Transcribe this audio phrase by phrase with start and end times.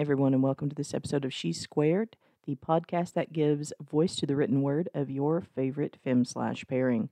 [0.00, 4.24] Everyone, and welcome to this episode of She Squared, the podcast that gives voice to
[4.24, 7.10] the written word of your favorite fem slash pairing.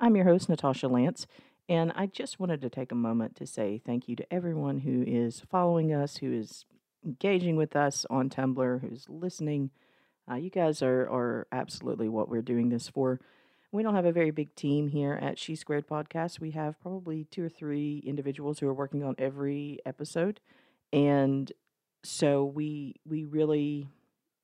[0.00, 1.26] I'm your host, Natasha Lance,
[1.68, 5.04] and I just wanted to take a moment to say thank you to everyone who
[5.06, 6.64] is following us, who is
[7.04, 9.68] engaging with us on Tumblr, who's listening.
[10.26, 13.20] Uh, you guys are, are absolutely what we're doing this for.
[13.70, 16.40] We don't have a very big team here at She Squared Podcast.
[16.40, 20.40] We have probably two or three individuals who are working on every episode
[20.90, 21.52] and
[22.02, 23.88] so we we really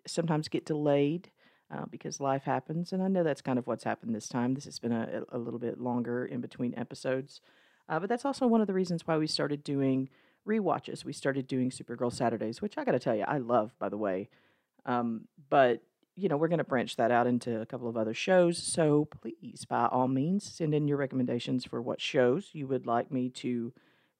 [0.07, 1.31] sometimes get delayed
[1.73, 4.55] uh, because life happens, and I know that's kind of what's happened this time.
[4.55, 7.41] This has been a, a little bit longer in between episodes,
[7.89, 10.09] uh, but that's also one of the reasons why we started doing
[10.45, 11.05] re-watches.
[11.05, 13.97] We started doing Supergirl Saturdays, which I got to tell you, I love, by the
[13.97, 14.29] way.
[14.85, 15.83] Um, but
[16.17, 18.57] you know, we're going to branch that out into a couple of other shows.
[18.57, 23.13] So please, by all means, send in your recommendations for what shows you would like
[23.13, 23.75] me to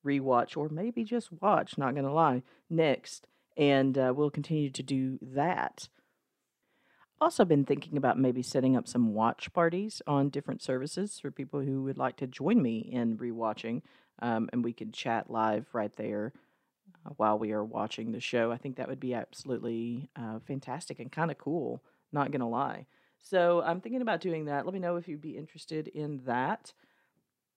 [0.05, 3.29] rewatch or maybe just watch, not going to lie, next.
[3.57, 5.89] And uh, we'll continue to do that.
[7.19, 11.61] Also, been thinking about maybe setting up some watch parties on different services for people
[11.61, 13.81] who would like to join me in rewatching,
[14.21, 16.35] um, and we could chat live right there
[17.07, 18.53] uh, while we are watching the show.
[18.53, 21.83] I think that would be absolutely uh, fantastic and kind of cool.
[22.13, 22.85] Not gonna lie.
[23.19, 24.67] So I'm thinking about doing that.
[24.67, 26.75] Let me know if you'd be interested in that.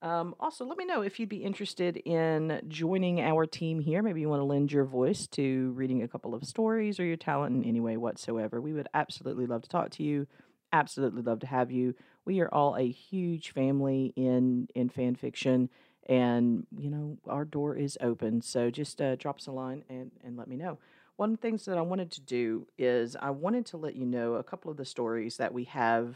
[0.01, 4.01] Um, also, let me know if you'd be interested in joining our team here.
[4.01, 7.17] Maybe you want to lend your voice to reading a couple of stories or your
[7.17, 8.61] talent in any way whatsoever.
[8.61, 10.25] We would absolutely love to talk to you.
[10.71, 11.95] Absolutely love to have you.
[12.23, 15.69] We are all a huge family in in fan fiction,
[16.07, 18.41] and you know our door is open.
[18.41, 20.77] So just uh, drop us a line and and let me know.
[21.17, 24.05] One of the things that I wanted to do is I wanted to let you
[24.05, 26.15] know a couple of the stories that we have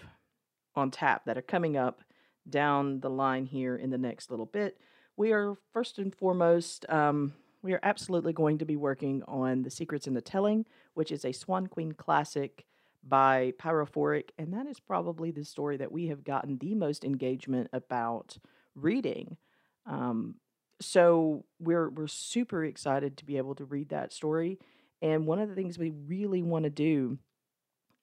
[0.76, 2.04] on tap that are coming up
[2.50, 4.78] down the line here in the next little bit.
[5.16, 9.70] We are first and foremost, um, we are absolutely going to be working on The
[9.70, 10.66] Secrets in the Telling,
[10.96, 12.66] which is a Swan Queen classic
[13.08, 14.30] by Pyrophoric.
[14.38, 18.38] And that is probably the story that we have gotten the most engagement about
[18.76, 19.38] reading.
[19.86, 20.36] Um,
[20.82, 24.60] so we're we're super excited to be able to read that story.
[25.02, 27.18] And one of the things we really want to do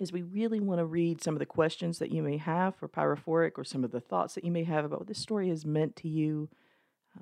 [0.00, 2.88] is we really want to read some of the questions that you may have for
[2.88, 5.64] Pyrophoric or some of the thoughts that you may have about what this story has
[5.64, 6.48] meant to you,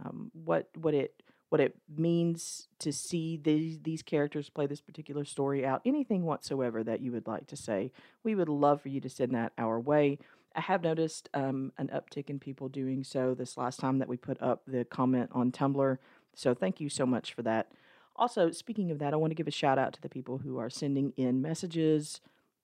[0.05, 5.25] um, what what it what it means to see these these characters play this particular
[5.25, 7.91] story out, anything whatsoever that you would like to say.
[8.23, 10.19] We would love for you to send that our way.
[10.55, 14.17] I have noticed um, an uptick in people doing so this last time that we
[14.17, 15.99] put up the comment on Tumblr.
[16.35, 17.73] So thank you so much for that.
[18.17, 20.59] Also, speaking of that, I want to give a shout out to the people who
[20.59, 22.21] are sending in messages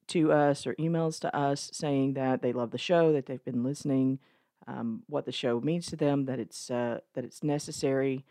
[0.08, 3.64] to us or emails to us saying that they love the show, that they've been
[3.64, 4.18] listening,
[4.66, 8.24] um, what the show means to them, that it's uh, that it's necessary,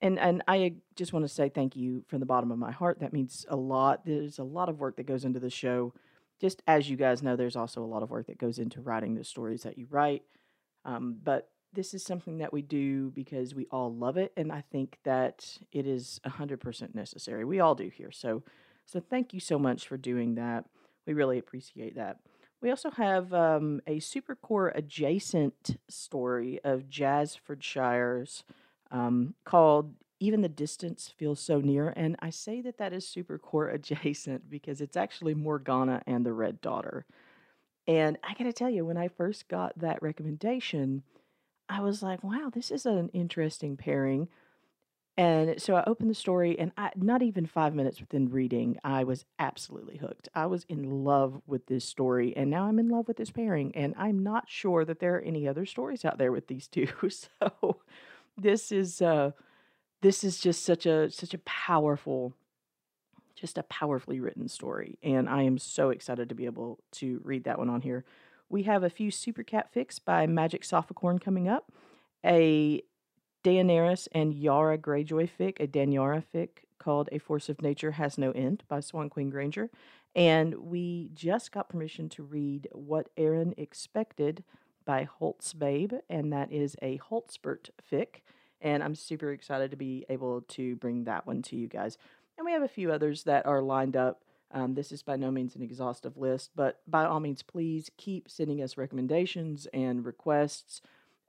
[0.00, 3.00] and and I just want to say thank you from the bottom of my heart.
[3.00, 4.04] That means a lot.
[4.04, 5.94] There's a lot of work that goes into the show.
[6.40, 9.14] Just as you guys know, there's also a lot of work that goes into writing
[9.14, 10.22] the stories that you write.
[10.84, 14.62] Um, but this is something that we do because we all love it, and I
[14.70, 17.44] think that it is hundred percent necessary.
[17.44, 18.10] We all do here.
[18.12, 18.42] So,
[18.86, 20.66] so thank you so much for doing that.
[21.08, 22.18] We really appreciate that.
[22.60, 28.44] We also have um, a Supercorp adjacent story of Jazzfordshire's
[28.90, 31.94] um, called Even the Distance Feels So Near.
[31.96, 36.60] And I say that that is Supercorp adjacent because it's actually Morgana and the Red
[36.60, 37.06] Daughter.
[37.86, 41.04] And I got to tell you, when I first got that recommendation,
[41.70, 44.28] I was like, wow, this is an interesting pairing.
[45.18, 49.02] And so I opened the story, and I, not even five minutes within reading, I
[49.02, 50.28] was absolutely hooked.
[50.32, 53.74] I was in love with this story, and now I'm in love with this pairing.
[53.74, 56.86] And I'm not sure that there are any other stories out there with these two.
[57.10, 57.80] So
[58.36, 59.32] this is uh,
[60.02, 62.32] this is just such a such a powerful,
[63.34, 67.42] just a powerfully written story, and I am so excited to be able to read
[67.42, 68.04] that one on here.
[68.48, 71.72] We have a few Super Cat fics by Magic Sophicorn coming up.
[72.24, 72.82] A
[73.48, 76.48] Daenerys and Yara Greyjoy fic, a Danyara fic
[76.78, 79.70] called A Force of Nature Has No End by Swan Queen Granger.
[80.14, 84.44] And we just got permission to read What Erin Expected
[84.84, 88.20] by Holtz Babe, and that is a Holtzbert fic.
[88.60, 91.96] And I'm super excited to be able to bring that one to you guys.
[92.36, 94.24] And we have a few others that are lined up.
[94.52, 98.28] Um, this is by no means an exhaustive list, but by all means, please keep
[98.28, 100.82] sending us recommendations and requests.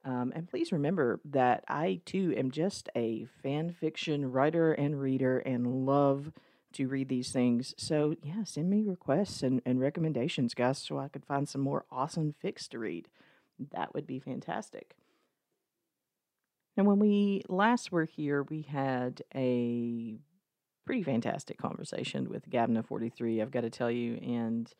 [0.06, 5.40] Um, and please remember that I too am just a fan fiction writer and reader
[5.40, 6.32] and love
[6.74, 7.74] to read these things.
[7.78, 11.86] So, yeah, send me requests and, and recommendations, guys, so I could find some more
[11.92, 13.08] awesome fics to read.
[13.72, 14.96] That would be fantastic.
[16.78, 20.16] And when we last were here, we had a
[20.86, 24.16] pretty fantastic conversation with Gabna 43, I've got to tell you.
[24.16, 24.72] And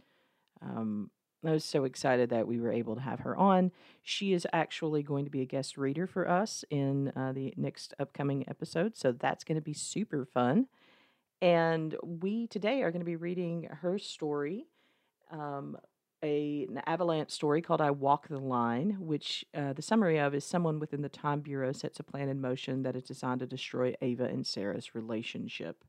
[0.62, 1.12] um,
[1.46, 3.72] I was so excited that we were able to have her on.
[4.04, 7.94] She is actually going to be a guest reader for us in uh, the next
[7.98, 8.98] upcoming episode.
[8.98, 10.68] So that's going to be super fun.
[11.42, 14.66] And we today are going to be reading her story,
[15.32, 15.78] um,
[16.22, 20.44] a, an avalance story called I Walk the Line, which uh, the summary of is
[20.44, 23.96] someone within the Time Bureau sets a plan in motion that is designed to destroy
[24.02, 25.86] Ava and Sarah's relationship.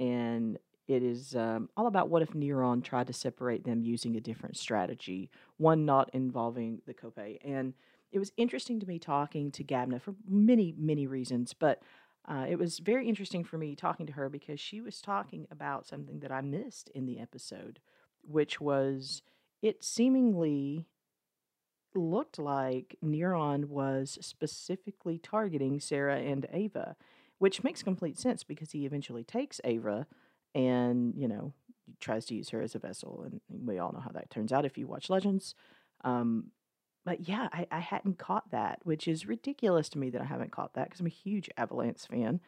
[0.00, 4.20] And it is um, all about what if Neron tried to separate them using a
[4.20, 7.38] different strategy, one not involving the Kopay.
[7.44, 7.74] And
[8.12, 11.82] it was interesting to me talking to Gabna for many, many reasons, but
[12.26, 15.86] uh, it was very interesting for me talking to her because she was talking about
[15.86, 17.80] something that I missed in the episode,
[18.22, 19.22] which was
[19.62, 20.86] it seemingly
[21.94, 26.96] looked like Neron was specifically targeting Sarah and Ava,
[27.38, 30.06] which makes complete sense because he eventually takes Ava
[30.54, 31.52] and, you know,
[32.00, 33.24] tries to use her as a vessel.
[33.24, 35.54] And we all know how that turns out if you watch Legends.
[36.02, 36.50] Um,
[37.04, 40.52] but yeah, I, I hadn't caught that, which is ridiculous to me that I haven't
[40.52, 42.40] caught that because I'm a huge Avalance fan.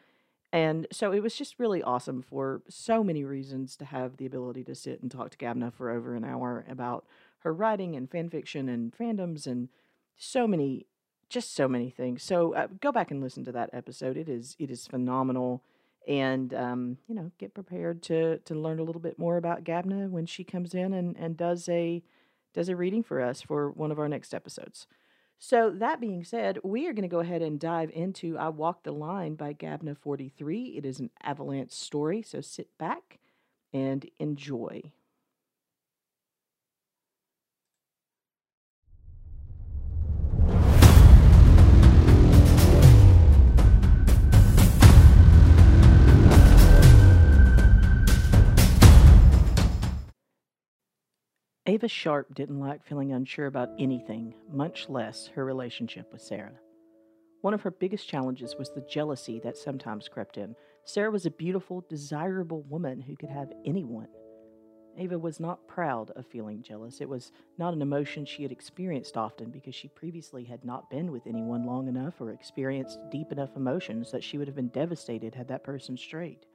[0.53, 4.63] And so it was just really awesome for so many reasons to have the ability
[4.65, 7.05] to sit and talk to Gabna for over an hour about
[7.39, 9.69] her writing and fan fiction and fandoms and
[10.15, 10.87] so many,
[11.29, 12.23] just so many things.
[12.23, 14.17] So uh, go back and listen to that episode.
[14.17, 15.63] It is it is phenomenal,
[16.07, 20.09] and um, you know get prepared to to learn a little bit more about Gabna
[20.09, 22.01] when she comes in and and does a
[22.53, 24.87] does a reading for us for one of our next episodes.
[25.39, 28.83] So, that being said, we are going to go ahead and dive into I Walk
[28.83, 30.77] the Line by Gabna 43.
[30.77, 33.19] It is an avalance story, so sit back
[33.71, 34.81] and enjoy.
[51.69, 56.57] Ava Sharp didn't like feeling unsure about anything, much less her relationship with Sarah.
[57.41, 60.55] One of her biggest challenges was the jealousy that sometimes crept in.
[60.85, 64.07] Sarah was a beautiful, desirable woman who could have anyone.
[64.97, 67.01] Ava was not proud of feeling jealous.
[67.01, 71.11] It was not an emotion she had experienced often because she previously had not been
[71.11, 75.35] with anyone long enough or experienced deep enough emotions that she would have been devastated
[75.35, 76.45] had that person strayed.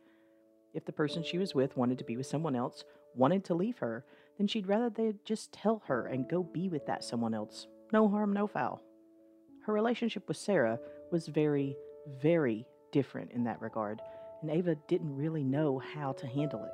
[0.72, 2.82] If the person she was with wanted to be with someone else,
[3.14, 4.06] wanted to leave her,
[4.38, 7.66] then she'd rather they'd just tell her and go be with that someone else.
[7.92, 8.82] No harm, no foul.
[9.66, 10.78] Her relationship with Sarah
[11.10, 11.76] was very,
[12.20, 14.00] very different in that regard,
[14.40, 16.72] and Ava didn't really know how to handle it.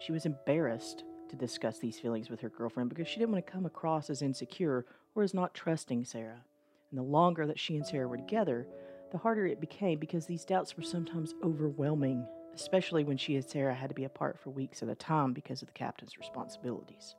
[0.00, 3.52] She was embarrassed to discuss these feelings with her girlfriend because she didn't want to
[3.52, 4.84] come across as insecure
[5.14, 6.42] or as not trusting Sarah.
[6.90, 8.66] And the longer that she and Sarah were together,
[9.12, 13.74] the harder it became because these doubts were sometimes overwhelming especially when she and Sarah
[13.74, 17.14] had to be apart for weeks at a time because of the captain's responsibilities.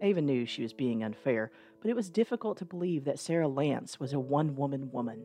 [0.00, 1.50] Ava knew she was being unfair,
[1.80, 5.24] but it was difficult to believe that Sarah Lance was a one woman woman.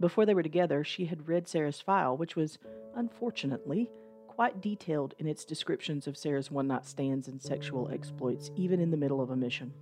[0.00, 2.58] Before they were together, she had read Sarah's file, which was,
[2.94, 3.90] unfortunately,
[4.26, 8.90] quite detailed in its descriptions of Sarah's one night stands and sexual exploits, even in
[8.90, 9.72] the middle of a mission.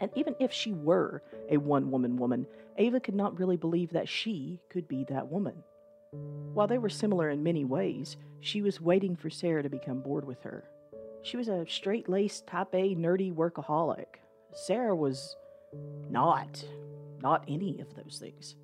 [0.00, 2.46] And even if she were a one woman woman,
[2.76, 5.62] Ava could not really believe that she could be that woman.
[6.12, 10.24] While they were similar in many ways, she was waiting for Sarah to become bored
[10.24, 10.64] with her.
[11.22, 14.20] She was a straight laced, type A, nerdy workaholic.
[14.52, 15.36] Sarah was
[16.08, 16.64] not,
[17.20, 18.54] not any of those things.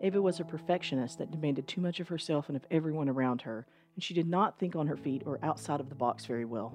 [0.00, 3.66] Ava was a perfectionist that demanded too much of herself and of everyone around her,
[3.94, 6.74] and she did not think on her feet or outside of the box very well.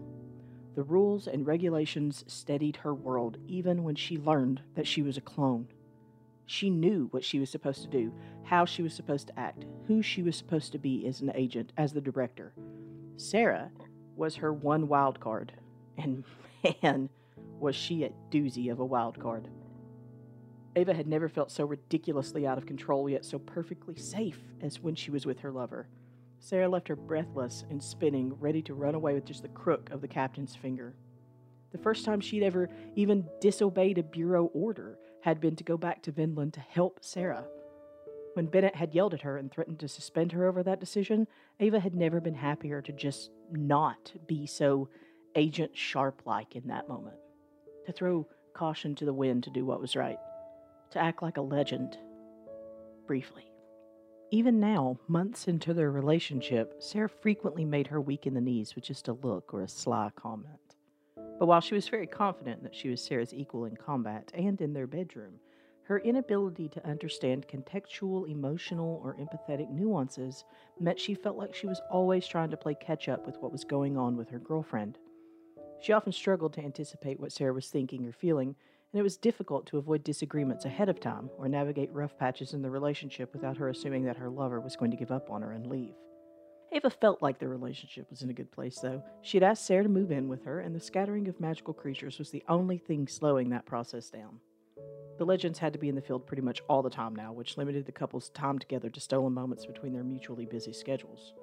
[0.75, 5.21] The rules and regulations steadied her world even when she learned that she was a
[5.21, 5.67] clone.
[6.47, 8.13] She knew what she was supposed to do,
[8.43, 11.73] how she was supposed to act, who she was supposed to be as an agent,
[11.77, 12.53] as the director.
[13.17, 13.69] Sarah
[14.15, 15.51] was her one wild card,
[15.97, 16.23] and
[16.83, 17.09] man,
[17.59, 19.49] was she a doozy of a wild card.
[20.77, 24.95] Ava had never felt so ridiculously out of control, yet so perfectly safe as when
[24.95, 25.89] she was with her lover.
[26.39, 29.99] Sarah left her breathless and spinning, ready to run away with just the crook of
[29.99, 30.95] the captain's finger.
[31.71, 34.97] The first time she'd ever even disobeyed a bureau order
[35.27, 37.43] had been to go back to Vinland to help Sarah.
[38.35, 41.27] When Bennett had yelled at her and threatened to suspend her over that decision,
[41.59, 44.87] Ava had never been happier to just not be so
[45.35, 47.17] agent sharp like in that moment.
[47.87, 50.17] To throw caution to the wind to do what was right.
[50.91, 51.97] To act like a legend.
[53.05, 53.51] Briefly.
[54.31, 58.85] Even now, months into their relationship, Sarah frequently made her weak in the knees with
[58.85, 60.76] just a look or a sly comment.
[61.39, 64.73] But while she was very confident that she was Sarah's equal in combat and in
[64.73, 65.39] their bedroom,
[65.87, 70.43] Her inability to understand contextual, emotional, or empathetic nuances
[70.81, 73.63] meant she felt like she was always trying to play catch up with what was
[73.63, 74.97] going on with her girlfriend.
[75.79, 78.53] She often struggled to anticipate what Sarah was thinking or feeling,
[78.91, 82.61] and it was difficult to avoid disagreements ahead of time or navigate rough patches in
[82.61, 85.53] the relationship without her assuming that her lover was going to give up on her
[85.53, 85.95] and leave.
[86.71, 89.01] Ava felt like their relationship was in a good place, though.
[89.21, 92.19] She had asked Sarah to move in with her, and the scattering of magical creatures
[92.19, 94.39] was the only thing slowing that process down.
[95.17, 97.57] The legends had to be in the field pretty much all the time now, which
[97.57, 101.33] limited the couple's time together to stolen moments between their mutually busy schedules.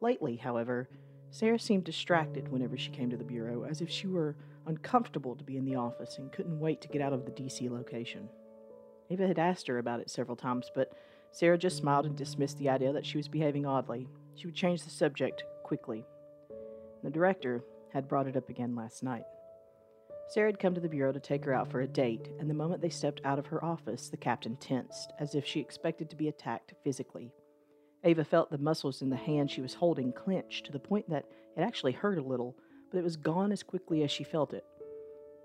[0.00, 0.88] Lately, however,
[1.30, 5.44] Sarah seemed distracted whenever she came to the Bureau, as if she were uncomfortable to
[5.44, 8.28] be in the office and couldn't wait to get out of the DC location.
[9.10, 10.92] Ava had asked her about it several times, but
[11.30, 14.08] Sarah just smiled and dismissed the idea that she was behaving oddly.
[14.36, 16.04] She would change the subject quickly.
[17.02, 19.24] The director had brought it up again last night.
[20.28, 22.54] Sarah had come to the Bureau to take her out for a date, and the
[22.54, 26.16] moment they stepped out of her office, the captain tensed, as if she expected to
[26.16, 27.32] be attacked physically.
[28.04, 31.24] Ava felt the muscles in the hand she was holding clench to the point that
[31.56, 32.56] it actually hurt a little,
[32.90, 34.64] but it was gone as quickly as she felt it.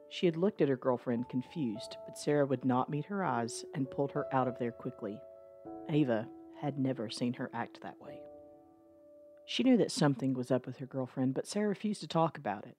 [0.10, 3.90] She had looked at her girlfriend, confused, but Sarah would not meet her eyes and
[3.90, 5.20] pulled her out of there quickly.
[5.90, 6.28] Ava
[6.62, 8.20] had never seen her act that way.
[9.46, 12.66] She knew that something was up with her girlfriend, but Sarah refused to talk about
[12.66, 12.76] it.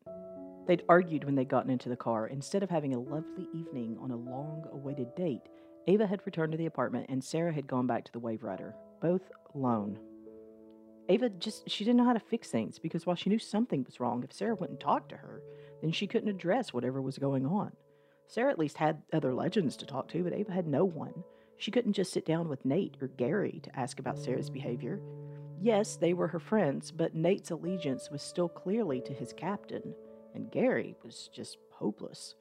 [0.67, 2.27] They'd argued when they'd gotten into the car.
[2.27, 5.43] Instead of having a lovely evening on a long awaited date,
[5.87, 9.31] Ava had returned to the apartment and Sarah had gone back to the Waverider, both
[9.55, 9.99] alone.
[11.09, 14.01] Ava just, she didn't know how to fix things because while she knew something was
[14.01, 15.41] wrong, if Sarah wouldn't talk to her,
[15.81, 17.71] then she couldn't address whatever was going on.
[18.27, 21.15] Sarah at least had other legends to talk to, but Ava had no one.
[21.59, 25.01] She couldn't just sit down with Nate or Gary to ask about Sarah's behavior.
[25.61, 29.95] Yes, they were her friends, but Nate's allegiance was still clearly to his captain
[30.37, 32.35] and Gary was just hopeless.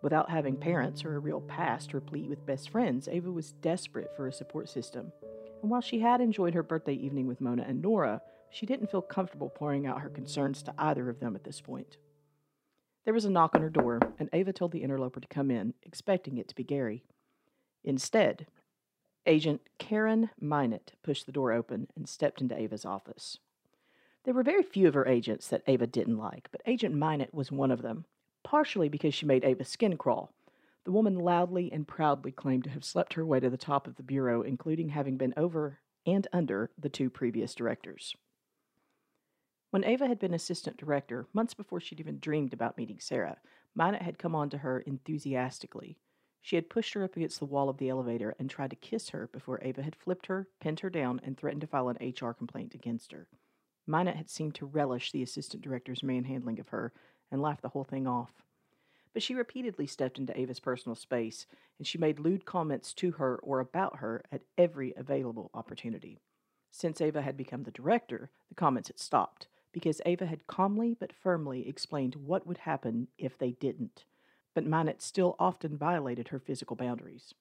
[0.00, 4.26] Without having parents or a real past replete with best friends, Ava was desperate for
[4.26, 5.12] a support system.
[5.60, 9.02] And while she had enjoyed her birthday evening with Mona and Nora, she didn't feel
[9.02, 11.98] comfortable pouring out her concerns to either of them at this point.
[13.04, 15.74] There was a knock on her door, and Ava told the interloper to come in,
[15.82, 17.04] expecting it to be Gary.
[17.84, 18.46] Instead,
[19.26, 23.38] Agent Karen Minot pushed the door open and stepped into Ava's office.
[24.24, 27.52] There were very few of her agents that Ava didn't like, but Agent Minot was
[27.52, 28.04] one of them,
[28.42, 30.32] partially because she made Ava's skin crawl.
[30.84, 33.96] The woman loudly and proudly claimed to have slept her way to the top of
[33.96, 38.16] the Bureau, including having been over and under the two previous directors.
[39.70, 43.38] When Ava had been assistant director, months before she'd even dreamed about meeting Sarah,
[43.74, 45.96] Minot had come on to her enthusiastically.
[46.44, 49.10] She had pushed her up against the wall of the elevator and tried to kiss
[49.10, 52.32] her before Ava had flipped her, pinned her down, and threatened to file an HR
[52.32, 53.28] complaint against her.
[53.86, 56.92] Minot had seemed to relish the assistant director's manhandling of her
[57.30, 58.42] and laughed the whole thing off.
[59.12, 61.46] But she repeatedly stepped into Ava's personal space,
[61.78, 66.18] and she made lewd comments to her or about her at every available opportunity.
[66.72, 71.12] Since Ava had become the director, the comments had stopped, because Ava had calmly but
[71.12, 74.04] firmly explained what would happen if they didn't.
[74.54, 77.34] But Minot still often violated her physical boundaries.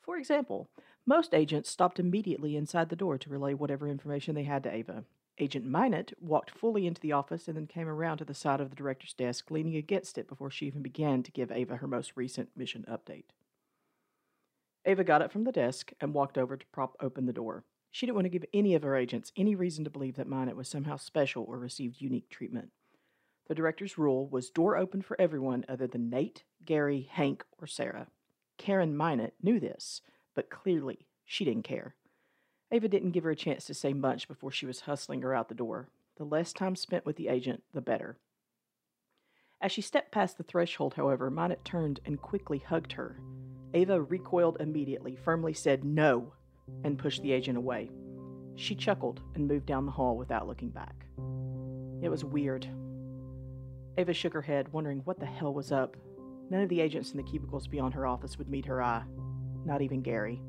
[0.00, 0.68] For example,
[1.06, 5.04] most agents stopped immediately inside the door to relay whatever information they had to Ava,
[5.38, 8.70] Agent Minot walked fully into the office and then came around to the side of
[8.70, 12.12] the director's desk, leaning against it before she even began to give Ava her most
[12.14, 13.24] recent mission update.
[14.84, 17.64] Ava got up from the desk and walked over to prop open the door.
[17.90, 20.56] She didn't want to give any of her agents any reason to believe that Minot
[20.56, 22.70] was somehow special or received unique treatment.
[23.46, 28.08] The director's rule was door open for everyone other than Nate, Gary, Hank, or Sarah.
[28.56, 30.00] Karen Minot knew this,
[30.34, 31.94] but clearly she didn't care.
[32.70, 35.48] Ava didn't give her a chance to say much before she was hustling her out
[35.48, 35.88] the door.
[36.16, 38.18] The less time spent with the agent, the better.
[39.60, 43.20] As she stepped past the threshold, however, Minot turned and quickly hugged her.
[43.74, 46.32] Ava recoiled immediately, firmly said no,
[46.84, 47.90] and pushed the agent away.
[48.56, 51.06] She chuckled and moved down the hall without looking back.
[52.02, 52.68] It was weird.
[53.96, 55.96] Ava shook her head, wondering what the hell was up.
[56.50, 59.04] None of the agents in the cubicles beyond her office would meet her eye,
[59.64, 60.42] not even Gary.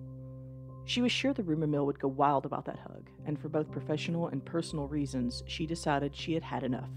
[0.85, 3.71] She was sure the rumor mill would go wild about that hug, and for both
[3.71, 6.89] professional and personal reasons, she decided she had had enough.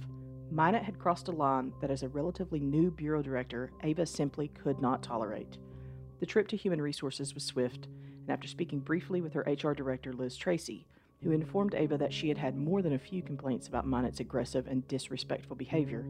[0.50, 4.80] Minot had crossed a line that, as a relatively new bureau director, Ava simply could
[4.80, 5.58] not tolerate.
[6.20, 10.12] The trip to Human Resources was swift, and after speaking briefly with her HR director,
[10.12, 10.86] Liz Tracy,
[11.22, 14.66] who informed Ava that she had had more than a few complaints about Minot's aggressive
[14.66, 16.06] and disrespectful behavior,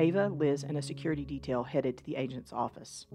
[0.00, 3.06] Ava, Liz, and a security detail headed to the agent's office.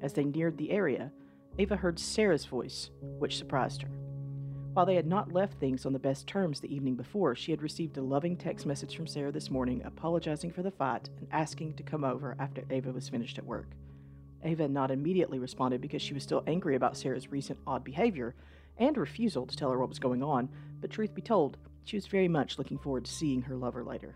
[0.00, 1.10] As they neared the area,
[1.58, 3.90] Ava heard Sarah's voice, which surprised her.
[4.72, 7.60] While they had not left things on the best terms the evening before, she had
[7.62, 11.74] received a loving text message from Sarah this morning apologizing for the fight and asking
[11.74, 13.70] to come over after Ava was finished at work.
[14.44, 18.36] Ava had not immediately responded because she was still angry about Sarah's recent odd behavior
[18.76, 20.48] and refusal to tell her what was going on,
[20.80, 24.14] but truth be told, she was very much looking forward to seeing her lover later.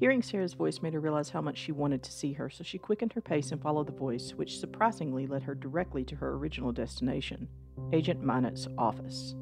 [0.00, 2.78] Hearing Sarah's voice made her realize how much she wanted to see her, so she
[2.78, 6.72] quickened her pace and followed the voice, which surprisingly led her directly to her original
[6.72, 7.46] destination
[7.92, 9.34] Agent Minot's office.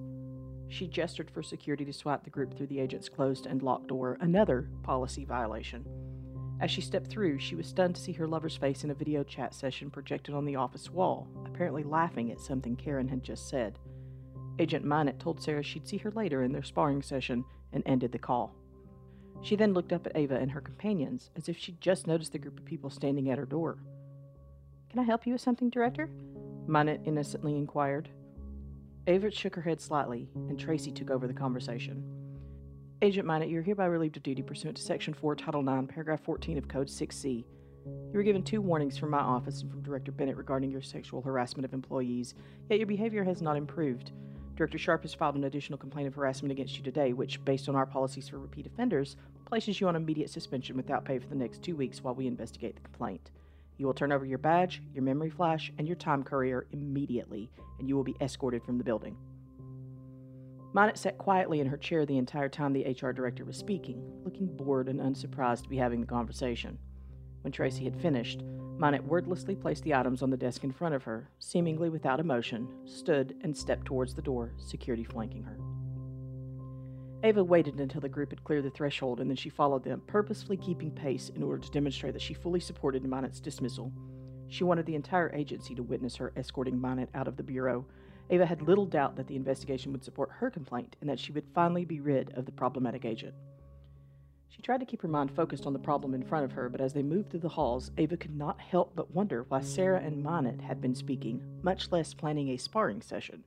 [0.66, 4.18] She gestured for security to swipe the group through the agent's closed and locked door,
[4.20, 5.86] another policy violation.
[6.60, 9.22] As she stepped through, she was stunned to see her lover's face in a video
[9.22, 13.78] chat session projected on the office wall, apparently laughing at something Karen had just said.
[14.58, 18.18] Agent Minot told Sarah she'd see her later in their sparring session and ended the
[18.18, 18.57] call.
[19.42, 22.38] She then looked up at Ava and her companions as if she'd just noticed the
[22.38, 23.78] group of people standing at her door.
[24.90, 26.10] Can I help you with something, Director?
[26.66, 28.08] Minot innocently inquired.
[29.06, 32.04] Ava shook her head slightly, and Tracy took over the conversation.
[33.00, 36.58] Agent Minot, you're hereby relieved of duty pursuant to Section 4, Title 9, Paragraph 14
[36.58, 37.44] of Code 6C.
[37.86, 41.22] You were given two warnings from my office and from Director Bennett regarding your sexual
[41.22, 42.34] harassment of employees,
[42.68, 44.10] yet your behavior has not improved.
[44.58, 47.76] Director Sharp has filed an additional complaint of harassment against you today, which, based on
[47.76, 51.62] our policies for repeat offenders, places you on immediate suspension without pay for the next
[51.62, 53.30] two weeks while we investigate the complaint.
[53.76, 57.48] You will turn over your badge, your memory flash, and your time courier immediately,
[57.78, 59.16] and you will be escorted from the building.
[60.72, 64.48] Minot sat quietly in her chair the entire time the HR director was speaking, looking
[64.48, 66.76] bored and unsurprised to be having the conversation.
[67.42, 68.42] When Tracy had finished,
[68.78, 72.68] Minot wordlessly placed the items on the desk in front of her, seemingly without emotion,
[72.84, 75.58] stood and stepped towards the door, security flanking her.
[77.24, 80.56] Ava waited until the group had cleared the threshold and then she followed them, purposefully
[80.56, 83.92] keeping pace in order to demonstrate that she fully supported Minot's dismissal.
[84.46, 87.84] She wanted the entire agency to witness her escorting Minot out of the Bureau,
[88.30, 91.46] Ava had little doubt that the investigation would support her complaint and that she would
[91.54, 93.34] finally be rid of the problematic agent.
[94.48, 96.80] She tried to keep her mind focused on the problem in front of her, but
[96.80, 100.22] as they moved through the halls, Ava could not help but wonder why Sarah and
[100.22, 103.44] Minot had been speaking, much less planning a sparring session.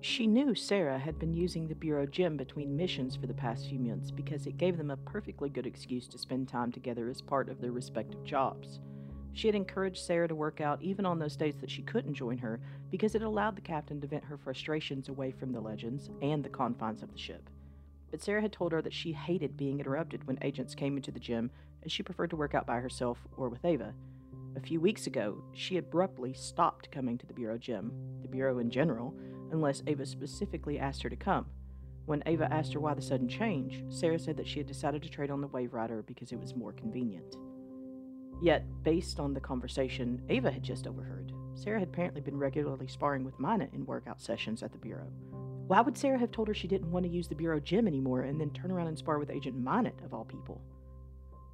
[0.00, 3.80] She knew Sarah had been using the Bureau gym between missions for the past few
[3.80, 7.48] months because it gave them a perfectly good excuse to spend time together as part
[7.48, 8.78] of their respective jobs.
[9.32, 12.38] She had encouraged Sarah to work out even on those days that she couldn't join
[12.38, 16.44] her because it allowed the captain to vent her frustrations away from the legends and
[16.44, 17.50] the confines of the ship.
[18.10, 21.20] But Sarah had told her that she hated being interrupted when agents came into the
[21.20, 21.50] gym,
[21.82, 23.94] and she preferred to work out by herself or with Ava.
[24.56, 27.92] A few weeks ago, she abruptly stopped coming to the Bureau gym,
[28.22, 29.14] the Bureau in general,
[29.52, 31.46] unless Ava specifically asked her to come.
[32.06, 35.10] When Ava asked her why the sudden change, Sarah said that she had decided to
[35.10, 37.36] trade on the Wave Rider because it was more convenient.
[38.40, 43.24] Yet, based on the conversation Ava had just overheard, Sarah had apparently been regularly sparring
[43.24, 45.12] with Minot in workout sessions at the Bureau.
[45.68, 48.22] Why would Sarah have told her she didn't want to use the Bureau gym anymore
[48.22, 50.62] and then turn around and spar with Agent Minot, of all people?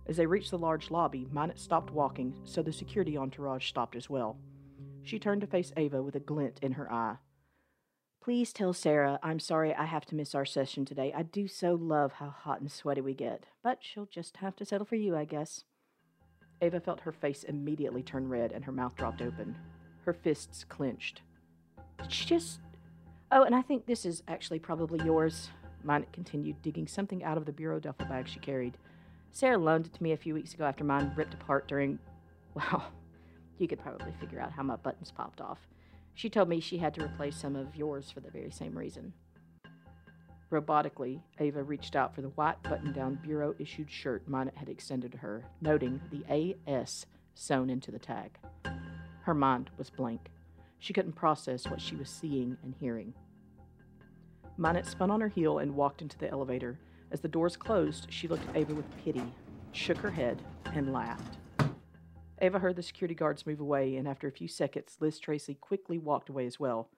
[0.07, 4.09] As they reached the large lobby, Minot stopped walking, so the security entourage stopped as
[4.09, 4.39] well.
[5.03, 7.17] She turned to face Ava with a glint in her eye.
[8.23, 11.13] Please tell Sarah I'm sorry I have to miss our session today.
[11.13, 14.65] I do so love how hot and sweaty we get, but she'll just have to
[14.65, 15.65] settle for you, I guess.
[16.63, 19.57] Ava felt her face immediately turn red and her mouth dropped open.
[20.05, 21.23] Her fists clenched.
[22.01, 22.61] Did she just.
[23.37, 25.51] Oh, and I think this is actually probably yours.
[25.83, 28.79] Minot continued, digging something out of the bureau duffel bag she carried.
[29.33, 31.99] Sarah loaned it to me a few weeks ago after mine ripped apart during.
[32.55, 32.85] Well,
[33.59, 35.59] you could probably figure out how my buttons popped off.
[36.15, 39.13] She told me she had to replace some of yours for the very same reason.
[40.53, 45.11] Robotically, Ava reached out for the white button down bureau issued shirt Minot had extended
[45.11, 48.39] to her, noting the AS sewn into the tag.
[49.23, 50.31] Her mind was blank.
[50.79, 53.15] She couldn't process what she was seeing and hearing.
[54.57, 56.79] Minot spun on her heel and walked into the elevator.
[57.11, 59.25] As the doors closed, she looked at Ava with pity,
[59.73, 60.41] shook her head,
[60.75, 61.39] and laughed.
[62.41, 65.99] Ava heard the security guards move away, and after a few seconds, Liz Tracy quickly
[65.99, 66.89] walked away as well.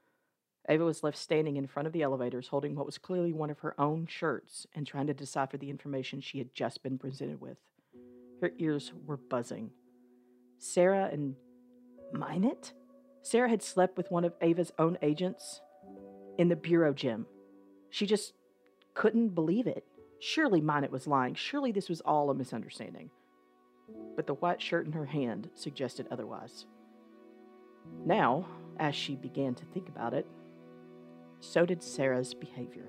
[0.68, 3.60] Ava was left standing in front of the elevators holding what was clearly one of
[3.60, 7.58] her own shirts and trying to decipher the information she had just been presented with.
[8.40, 9.70] Her ears were buzzing.
[10.58, 11.36] Sarah and
[12.12, 12.72] Minot?
[13.22, 15.60] Sarah had slept with one of Ava's own agents
[16.38, 17.26] in the bureau gym.
[17.90, 18.32] She just
[18.94, 19.84] couldn't believe it.
[20.18, 21.34] Surely Minot was lying.
[21.34, 23.10] Surely this was all a misunderstanding.
[24.16, 26.66] But the white shirt in her hand suggested otherwise.
[28.04, 28.46] Now,
[28.78, 30.26] as she began to think about it,
[31.40, 32.88] so did Sarah's behavior.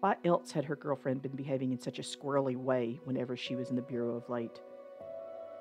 [0.00, 3.70] Why else had her girlfriend been behaving in such a squirrely way whenever she was
[3.70, 4.60] in the bureau of late?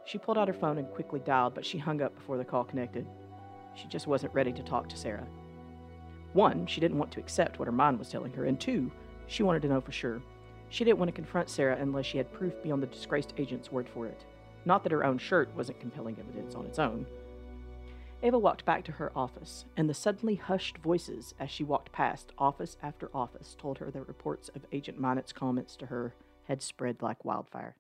[0.06, 2.64] She pulled out her phone and quickly dialed, but she hung up before the call
[2.64, 3.06] connected.
[3.76, 5.28] She just wasn't ready to talk to Sarah.
[6.34, 8.92] One, she didn't want to accept what her mind was telling her, and two,
[9.28, 10.22] she wanted to know for sure.
[10.70, 13.90] She didn't want to confront Sarah unless she had proof beyond the disgraced agent's word
[13.90, 14.26] for it.
[14.66, 17.06] Not that her own shirt wasn't compelling evidence on its own.
[18.22, 22.34] Ava walked back to her office, and the suddenly hushed voices as she walked past
[22.38, 26.14] office after office told her that reports of Agent Minot's comments to her
[26.44, 27.76] had spread like wildfire.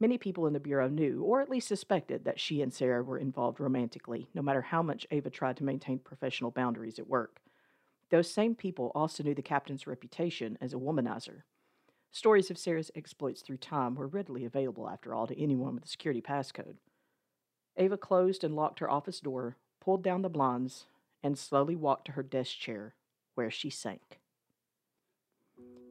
[0.00, 3.18] Many people in the Bureau knew, or at least suspected, that she and Sarah were
[3.18, 7.40] involved romantically, no matter how much Ava tried to maintain professional boundaries at work.
[8.10, 11.42] Those same people also knew the captain's reputation as a womanizer.
[12.12, 15.88] Stories of Sarah's exploits through time were readily available, after all, to anyone with a
[15.88, 16.76] security passcode.
[17.76, 20.86] Ava closed and locked her office door, pulled down the blinds,
[21.22, 22.94] and slowly walked to her desk chair,
[23.34, 24.20] where she sank.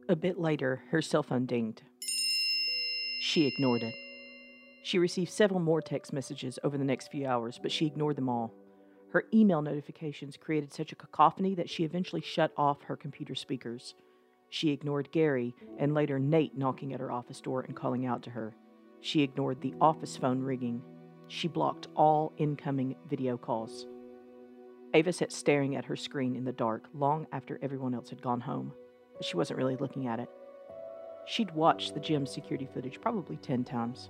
[0.09, 1.83] A bit later, her cell phone dinged.
[3.27, 3.93] She ignored it.
[4.83, 8.29] She received several more text messages over the next few hours, but she ignored them
[8.29, 8.53] all.
[9.11, 13.95] Her email notifications created such a cacophony that she eventually shut off her computer speakers.
[14.49, 18.29] She ignored Gary and later Nate knocking at her office door and calling out to
[18.29, 18.55] her.
[19.01, 20.81] She ignored the office phone ringing.
[21.27, 23.87] She blocked all incoming video calls.
[24.93, 28.39] Ava sat staring at her screen in the dark long after everyone else had gone
[28.39, 28.71] home,
[29.17, 30.29] but she wasn't really looking at it.
[31.27, 34.09] She'd watched the gym security footage probably 10 times.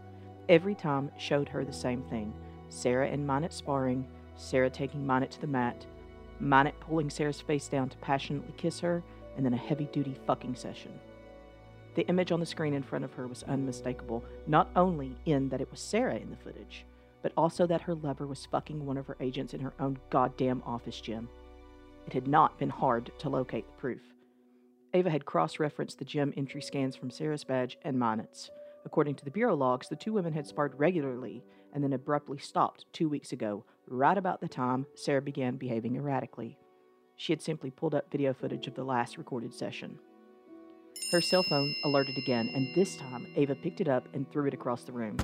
[0.49, 2.31] Every time showed her the same thing
[2.69, 5.83] Sarah and Minot sparring, Sarah taking Minot to the mat,
[6.39, 9.03] Minot pulling Sarah's face down to passionately kiss her,
[9.35, 10.91] and then a heavy duty fucking session.
[11.95, 15.61] The image on the screen in front of her was unmistakable, not only in that
[15.61, 16.85] it was Sarah in the footage,
[17.23, 20.61] but also that her lover was fucking one of her agents in her own goddamn
[20.67, 21.27] office gym.
[22.05, 24.01] It had not been hard to locate the proof.
[24.93, 28.49] Ava had cross referenced the gym entry scans from Sarah's badge and Minot's.
[28.85, 32.85] According to the Bureau logs, the two women had sparred regularly and then abruptly stopped
[32.93, 36.57] two weeks ago, right about the time Sarah began behaving erratically.
[37.17, 39.99] She had simply pulled up video footage of the last recorded session.
[41.11, 44.53] Her cell phone alerted again, and this time Ava picked it up and threw it
[44.53, 45.17] across the room.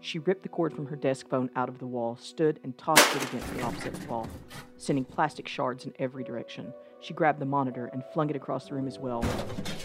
[0.00, 3.14] She ripped the cord from her desk phone out of the wall, stood and tossed
[3.14, 4.28] it against the opposite wall,
[4.76, 6.72] sending plastic shards in every direction.
[7.00, 9.24] She grabbed the monitor and flung it across the room as well.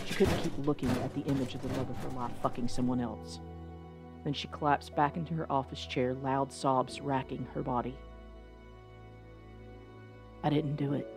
[0.06, 3.00] She couldn't keep looking at the image of the love of her life fucking someone
[3.00, 3.40] else.
[4.24, 7.96] Then she collapsed back into her office chair, loud sobs racking her body.
[10.44, 11.08] I didn't do it.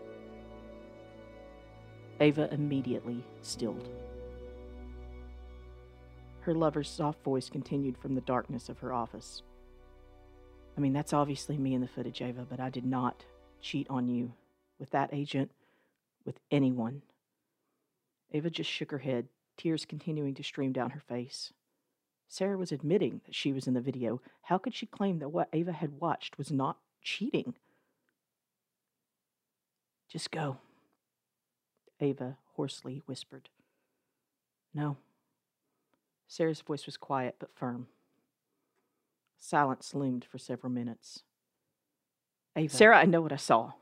[2.20, 3.88] Ava immediately stilled.
[6.40, 9.42] Her lover's soft voice continued from the darkness of her office.
[10.76, 13.24] I mean, that's obviously me in the footage, Ava, but I did not
[13.60, 14.32] cheat on you
[14.78, 15.50] with that agent,
[16.28, 17.00] with anyone.
[18.32, 21.54] Ava just shook her head, tears continuing to stream down her face.
[22.28, 24.20] Sarah was admitting that she was in the video.
[24.42, 27.54] How could she claim that what Ava had watched was not cheating?
[30.06, 30.58] Just go,
[31.98, 33.48] Ava hoarsely whispered.
[34.74, 34.98] No.
[36.26, 37.88] Sarah's voice was quiet but firm.
[39.38, 41.22] Silence loomed for several minutes.
[42.54, 42.74] Ava.
[42.74, 43.72] Sarah, I know what I saw.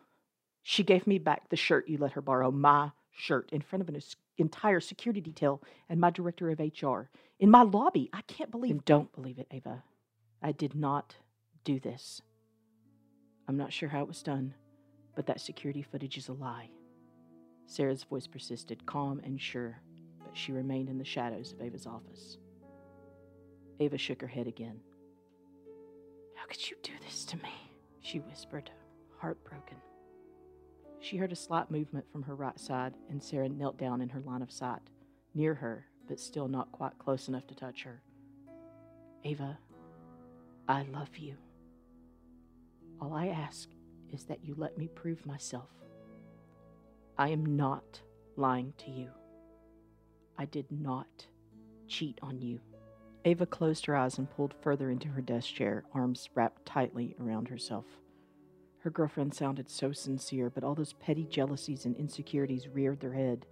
[0.69, 3.89] She gave me back the shirt you let her borrow, my shirt, in front of
[3.89, 4.01] an
[4.37, 7.03] entire security detail and my director of HR.
[7.39, 8.11] In my lobby.
[8.13, 8.71] I can't believe.
[8.71, 9.85] Then don't believe it, Ava.
[10.43, 11.15] I did not
[11.63, 12.21] do this.
[13.47, 14.55] I'm not sure how it was done,
[15.15, 16.71] but that security footage is a lie.
[17.67, 19.81] Sarah's voice persisted, calm and sure
[20.25, 22.39] but she remained in the shadows of Ava's office.
[23.79, 24.81] Ava shook her head again.
[26.35, 27.53] How could you do this to me?
[28.01, 28.69] She whispered,
[29.21, 29.77] heartbroken.
[31.01, 34.21] She heard a slight movement from her right side, and Sarah knelt down in her
[34.21, 34.83] line of sight,
[35.35, 38.03] near her, but still not quite close enough to touch her.
[39.25, 39.59] Ava,
[40.69, 41.37] I love you.
[43.01, 43.69] All I ask
[44.13, 45.69] is that you let me prove myself.
[47.19, 48.01] I am not
[48.37, 49.11] lying to you.
[50.39, 51.27] I did not
[51.89, 52.61] cheat on you.
[53.25, 57.49] Ava closed her eyes and pulled further into her desk chair, arms wrapped tightly around
[57.49, 57.85] herself.
[58.87, 63.45] Her girlfriend sounded so sincere, but all those petty jealousies and insecurities reared their head.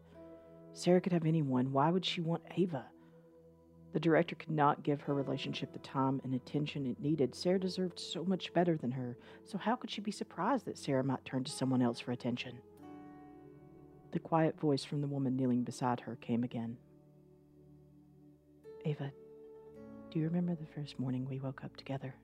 [0.74, 1.72] Sarah could have anyone.
[1.72, 2.84] Why would she want Ava?
[3.92, 7.34] The director could not give her relationship the time and attention it needed.
[7.34, 11.02] Sarah deserved so much better than her, so how could she be surprised that Sarah
[11.02, 12.60] might turn to someone else for attention?
[14.12, 16.76] The quiet voice from the woman kneeling beside her came again.
[18.84, 19.10] Ava,
[20.12, 22.14] do you remember the first morning we woke up together?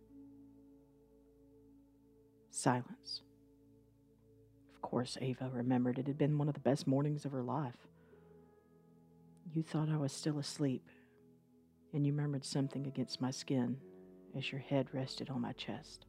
[2.50, 3.22] Silence.
[4.74, 7.86] Of course, Ava remembered it had been one of the best mornings of her life.
[9.52, 10.88] You thought I was still asleep,
[11.92, 13.78] and you murmured something against my skin
[14.36, 16.06] as your head rested on my chest.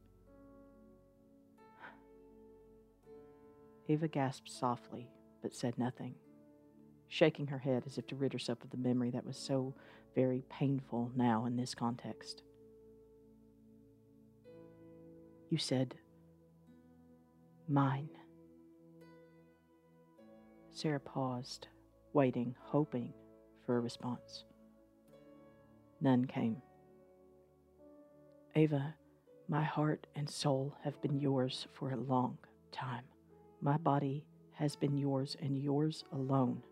[3.88, 5.10] Ava gasped softly
[5.42, 6.14] but said nothing,
[7.08, 9.74] shaking her head as if to rid herself of the memory that was so
[10.14, 12.42] very painful now in this context.
[15.50, 15.96] You said,
[17.68, 18.08] Mine.
[20.70, 21.68] Sarah paused,
[22.12, 23.12] waiting, hoping
[23.64, 24.44] for a response.
[26.00, 26.60] None came.
[28.54, 28.94] Ava,
[29.48, 32.38] my heart and soul have been yours for a long
[32.72, 33.04] time.
[33.60, 36.62] My body has been yours and yours alone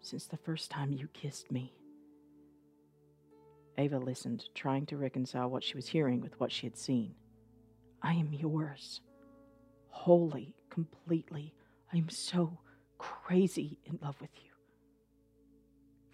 [0.00, 1.72] since the first time you kissed me.
[3.78, 7.14] Ava listened, trying to reconcile what she was hearing with what she had seen.
[8.02, 9.00] I am yours.
[9.88, 11.54] Wholly, completely.
[11.92, 12.58] I am so
[12.98, 14.50] crazy in love with you.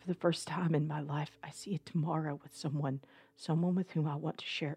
[0.01, 3.01] For the first time in my life, I see a tomorrow with someone,
[3.37, 4.77] someone with whom I want to share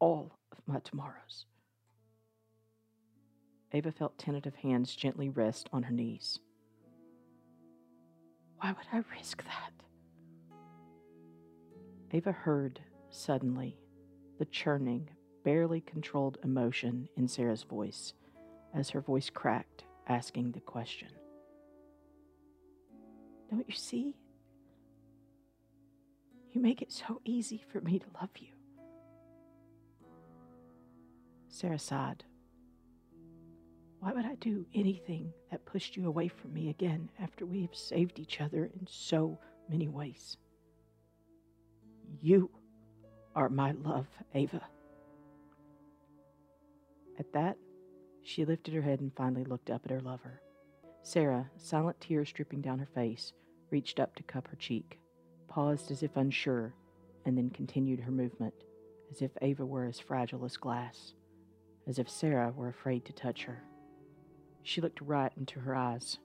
[0.00, 1.46] all of my tomorrows.
[3.72, 6.38] Ava felt tentative hands gently rest on her knees.
[8.60, 9.72] Why would I risk that?
[12.10, 13.78] Ava heard, suddenly,
[14.38, 15.10] the churning,
[15.44, 18.14] barely controlled emotion in Sarah's voice
[18.74, 21.08] as her voice cracked, asking the question.
[23.50, 24.16] Don't you see?
[26.52, 28.48] You make it so easy for me to love you.
[31.48, 32.24] Sarah sighed.
[34.00, 37.74] Why would I do anything that pushed you away from me again after we have
[37.74, 40.36] saved each other in so many ways?
[42.20, 42.50] You
[43.34, 44.62] are my love, Ava.
[47.18, 47.56] At that,
[48.22, 50.40] she lifted her head and finally looked up at her lover.
[51.02, 53.32] Sarah, silent tears dripping down her face,
[53.70, 55.00] reached up to cup her cheek,
[55.48, 56.74] paused as if unsure,
[57.24, 58.54] and then continued her movement,
[59.10, 61.14] as if Ava were as fragile as glass,
[61.86, 63.62] as if Sarah were afraid to touch her.
[64.62, 66.18] She looked right into her eyes.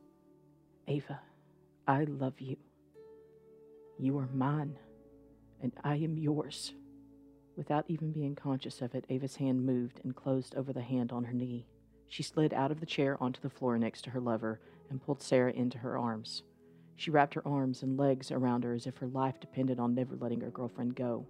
[0.87, 1.21] Ava,
[1.87, 2.57] I love you.
[3.97, 4.77] You are mine,
[5.61, 6.73] and I am yours.
[7.55, 11.25] Without even being conscious of it, Ava's hand moved and closed over the hand on
[11.25, 11.67] her knee.
[12.07, 15.21] She slid out of the chair onto the floor next to her lover and pulled
[15.21, 16.43] Sarah into her arms.
[16.95, 20.15] She wrapped her arms and legs around her as if her life depended on never
[20.15, 21.27] letting her girlfriend go.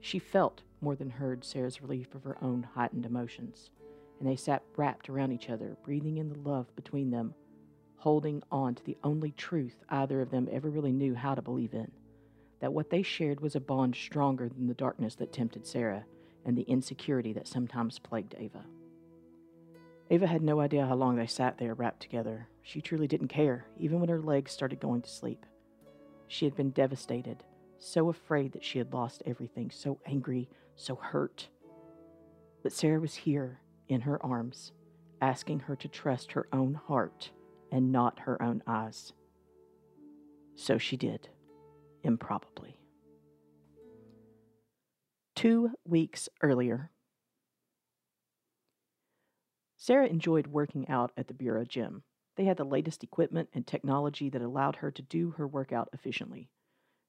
[0.00, 3.70] She felt more than heard Sarah's relief of her own heightened emotions,
[4.18, 7.34] and they sat wrapped around each other, breathing in the love between them,
[7.96, 11.72] holding on to the only truth either of them ever really knew how to believe
[11.72, 11.90] in
[12.64, 16.06] that what they shared was a bond stronger than the darkness that tempted Sarah
[16.46, 18.64] and the insecurity that sometimes plagued Ava.
[20.08, 22.48] Ava had no idea how long they sat there wrapped together.
[22.62, 25.44] She truly didn't care, even when her legs started going to sleep.
[26.26, 27.44] She had been devastated,
[27.78, 31.48] so afraid that she had lost everything, so angry, so hurt.
[32.62, 34.72] But Sarah was here in her arms,
[35.20, 37.30] asking her to trust her own heart
[37.70, 39.12] and not her own eyes.
[40.54, 41.28] So she did,
[42.04, 42.78] improbably.
[45.34, 46.90] Two weeks earlier,
[49.76, 52.04] Sarah enjoyed working out at the Bureau gym.
[52.36, 56.48] They had the latest equipment and technology that allowed her to do her workout efficiently.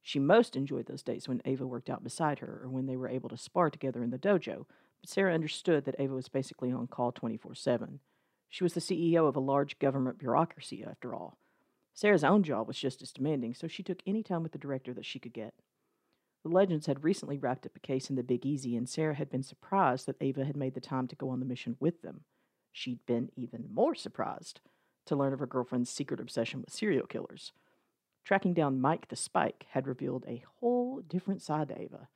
[0.02, 3.08] She most enjoyed those days when Ava worked out beside her or when they were
[3.08, 4.66] able to spar together in the dojo,
[5.02, 8.00] but Sarah understood that Ava was basically on call 24 7.
[8.50, 11.38] She was the CEO of a large government bureaucracy, after all.
[11.96, 14.94] Sarah's own job was just as demanding, so she took any time with the director
[14.94, 15.54] that she could get.
[16.44, 19.30] The Legends had recently wrapped up a case in the Big Easy, and Sarah had
[19.30, 22.26] been surprised that Ava had made the time to go on the mission with them.
[22.72, 24.60] She'd been even more surprised
[25.06, 27.54] to learn of her girlfriend's secret obsession with serial killers.
[28.26, 32.10] Tracking down Mike the Spike had revealed a whole different side to Ava.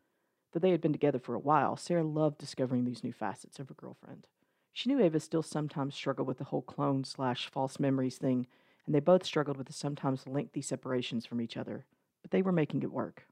[0.51, 3.69] Though they had been together for a while, Sarah loved discovering these new facets of
[3.69, 4.27] her girlfriend.
[4.73, 8.47] She knew Ava still sometimes struggled with the whole clone slash false memories thing,
[8.89, 11.86] and they both struggled with the sometimes lengthy separations from each other,
[12.23, 13.28] but they were making it work.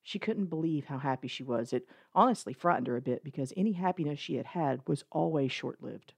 [0.00, 1.72] She couldn't believe how happy she was.
[1.72, 5.82] It honestly frightened her a bit because any happiness she had had was always short
[5.82, 6.12] lived.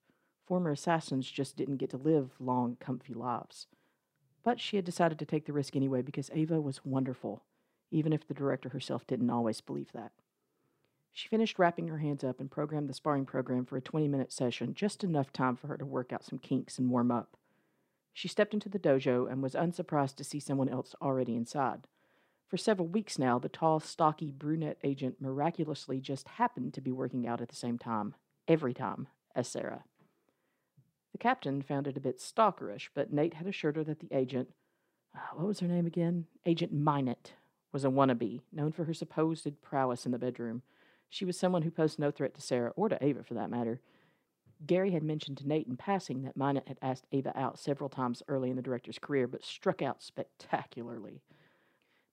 [0.44, 3.68] Former assassins just didn't get to live long, comfy lives.
[4.44, 7.44] But she had decided to take the risk anyway because Ava was wonderful,
[7.90, 10.12] even if the director herself didn't always believe that.
[11.10, 14.30] She finished wrapping her hands up and programmed the sparring program for a 20 minute
[14.30, 17.38] session, just enough time for her to work out some kinks and warm up.
[18.12, 21.86] She stepped into the dojo and was unsurprised to see someone else already inside.
[22.48, 27.26] For several weeks now, the tall, stocky brunette agent miraculously just happened to be working
[27.26, 28.14] out at the same time,
[28.46, 29.84] every time, as Sarah.
[31.12, 34.50] The captain found it a bit stalkerish, but Nate had assured her that the agent,
[35.14, 36.26] uh, what was her name again?
[36.44, 37.32] Agent Minot,
[37.72, 40.62] was a wannabe, known for her supposed prowess in the bedroom.
[41.08, 43.80] She was someone who posed no threat to Sarah, or to Ava for that matter.
[44.66, 48.22] Gary had mentioned to Nate in passing that Minot had asked Ava out several times
[48.28, 51.20] early in the director's career, but struck out spectacularly.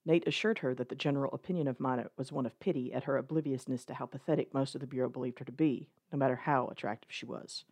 [0.05, 3.17] Nate assured her that the general opinion of Minot was one of pity at her
[3.17, 6.67] obliviousness to how pathetic most of the Bureau believed her to be, no matter how
[6.67, 7.65] attractive she was.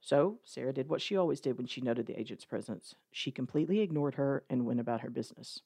[0.00, 2.94] So Sarah did what she always did when she noted the agent's presence.
[3.10, 5.60] She completely ignored her and went about her business.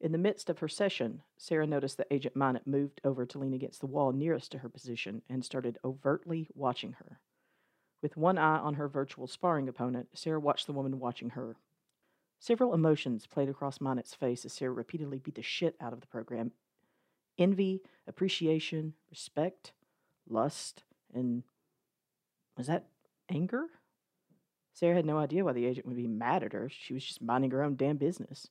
[0.00, 3.52] In the midst of her session, Sarah noticed that Agent Minot moved over to lean
[3.52, 7.20] against the wall nearest to her position and started overtly watching her.
[8.02, 11.56] With one eye on her virtual sparring opponent, Sarah watched the woman watching her.
[12.38, 16.06] Several emotions played across Minot's face as Sarah repeatedly beat the shit out of the
[16.06, 16.52] program
[17.38, 19.72] envy, appreciation, respect,
[20.28, 20.82] lust,
[21.14, 21.44] and
[22.56, 22.86] was that
[23.28, 23.66] anger?
[24.72, 26.68] Sarah had no idea why the agent would be mad at her.
[26.68, 28.48] She was just minding her own damn business.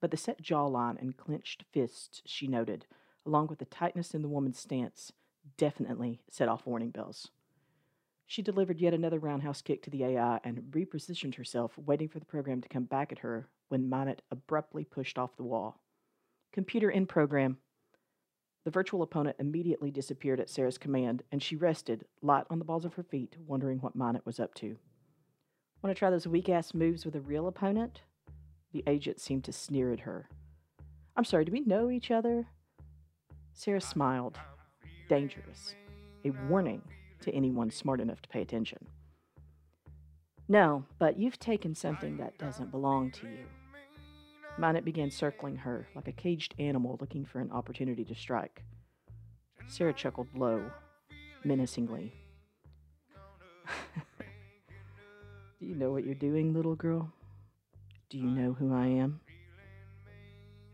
[0.00, 2.86] But the set jawline and clenched fists she noted,
[3.24, 5.12] along with the tightness in the woman's stance,
[5.56, 7.30] definitely set off warning bells.
[8.26, 12.26] She delivered yet another roundhouse kick to the AI and repositioned herself, waiting for the
[12.26, 15.80] program to come back at her when Minot abruptly pushed off the wall.
[16.52, 17.58] Computer in program.
[18.64, 22.84] The virtual opponent immediately disappeared at Sarah's command, and she rested, light on the balls
[22.84, 24.76] of her feet, wondering what Minot was up to.
[25.82, 28.00] Want to try those weak ass moves with a real opponent?
[28.72, 30.28] The agent seemed to sneer at her.
[31.16, 32.48] I'm sorry, do we know each other?
[33.52, 34.36] Sarah smiled.
[35.08, 35.76] Dangerous.
[36.24, 36.82] A warning
[37.26, 38.86] to anyone smart enough to pay attention.
[40.48, 43.44] No, but you've taken something that doesn't belong to you.
[44.58, 48.62] Minot began circling her like a caged animal looking for an opportunity to strike.
[49.66, 50.70] Sarah chuckled low,
[51.44, 52.14] menacingly.
[55.60, 57.12] Do you know what you're doing, little girl?
[58.08, 59.20] Do you know who I am?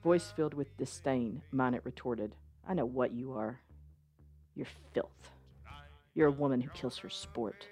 [0.03, 2.35] Voice filled with disdain, Minot retorted,
[2.69, 3.61] I know what you are.
[4.55, 5.31] You're filth.
[6.15, 7.67] You're a woman who kills for sport.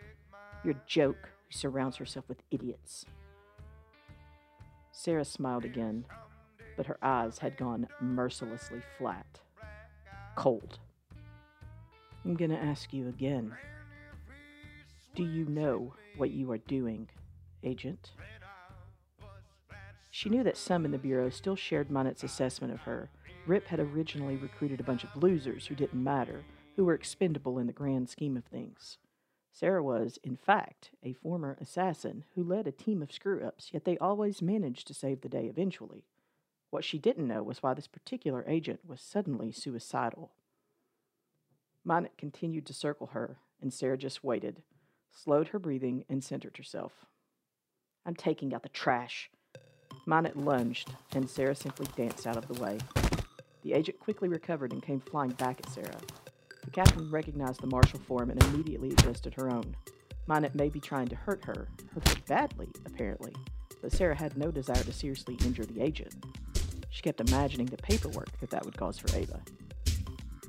[0.64, 3.04] You're a joke who surrounds herself with idiots.
[4.92, 6.04] Sarah smiled again,
[6.76, 9.40] but her eyes had gone mercilessly flat.
[10.36, 10.78] Cold.
[12.24, 13.54] I'm going to ask you again.
[15.14, 17.08] Do you know what you are doing,
[17.64, 18.12] Agent?
[20.10, 23.10] She knew that some in the Bureau still shared Minot's assessment of her.
[23.46, 26.44] Rip had originally recruited a bunch of losers who didn't matter,
[26.76, 28.98] who were expendable in the grand scheme of things.
[29.52, 33.84] Sarah was, in fact, a former assassin who led a team of screw ups, yet
[33.84, 36.04] they always managed to save the day eventually.
[36.70, 40.30] What she didn't know was why this particular agent was suddenly suicidal.
[41.84, 44.62] Minot continued to circle her, and Sarah just waited,
[45.10, 47.06] slowed her breathing, and centered herself.
[48.06, 49.30] I'm taking out the trash.
[50.06, 52.78] Minot lunged, and Sarah simply danced out of the way.
[53.62, 56.00] The agent quickly recovered and came flying back at Sarah.
[56.70, 59.74] The captain recognized the martial form and immediately adjusted her own.
[60.28, 63.34] Minot may be trying to hurt her, hurt her badly, apparently,
[63.82, 66.14] but Sarah had no desire to seriously injure the agent.
[66.90, 69.40] She kept imagining the paperwork that that would cause for Ava.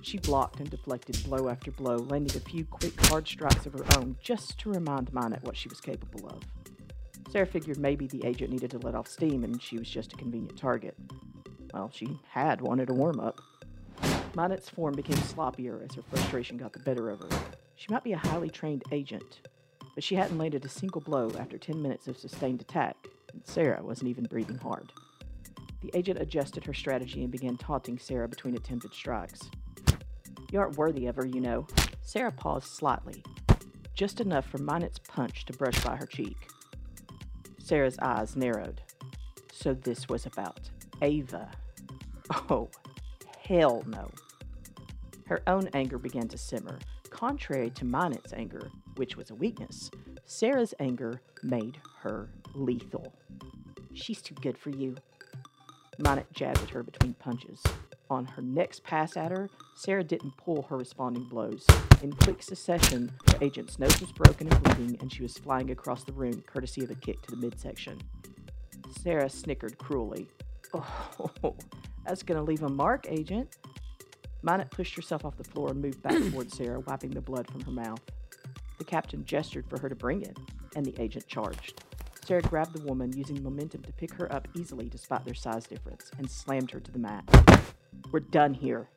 [0.02, 3.86] She blocked and deflected blow after blow, landing a few quick, hard strikes of her
[3.98, 6.44] own just to remind Minot what she was capable of.
[7.32, 10.18] Sarah figured maybe the agent needed to let off steam and she was just a
[10.18, 10.96] convenient target.
[11.74, 13.42] Well, she had wanted a warm up.
[14.36, 17.30] Minot's form became sloppier as her frustration got the better of her.
[17.76, 19.42] She might be a highly trained agent,
[19.94, 22.96] but she hadn't landed a single blow after 10 minutes of sustained attack,
[23.34, 24.92] and Sarah wasn't even breathing hard.
[25.82, 29.42] The agent adjusted her strategy and began taunting Sarah between attempted strikes.
[30.52, 31.68] You aren't worthy of her, you know.
[32.04, 33.24] Sarah paused slightly,
[33.96, 36.38] just enough for Minot's punch to brush by her cheek.
[37.58, 38.82] Sarah's eyes narrowed.
[39.52, 40.70] So this was about
[41.02, 41.52] Ava.
[42.50, 42.70] Oh,
[43.52, 44.10] Hell no.
[45.26, 46.80] Her own anger began to simmer.
[47.10, 49.92] Contrary to Minot's anger, which was a weakness,
[50.24, 53.14] Sarah's anger made her lethal.
[53.94, 54.96] She's too good for you.
[56.00, 57.62] Minot jabbed at her between punches.
[58.10, 61.68] On her next pass at her, Sarah didn't pull her responding blows.
[62.02, 66.06] In quick succession, the agent's nose was broken and bleeding, and she was flying across
[66.06, 68.00] the room courtesy of a kick to the midsection.
[69.02, 70.30] Sarah snickered cruelly.
[70.74, 71.58] Oh,
[72.06, 73.58] that's going to leave a mark, Agent.
[74.44, 77.62] Minot pushed herself off the floor and moved back towards Sarah, wiping the blood from
[77.62, 78.02] her mouth.
[78.78, 80.38] The captain gestured for her to bring it,
[80.76, 81.84] and the agent charged.
[82.26, 86.12] Sarah grabbed the woman, using momentum to pick her up easily despite their size difference,
[86.18, 87.24] and slammed her to the mat.
[88.12, 88.88] We're done here.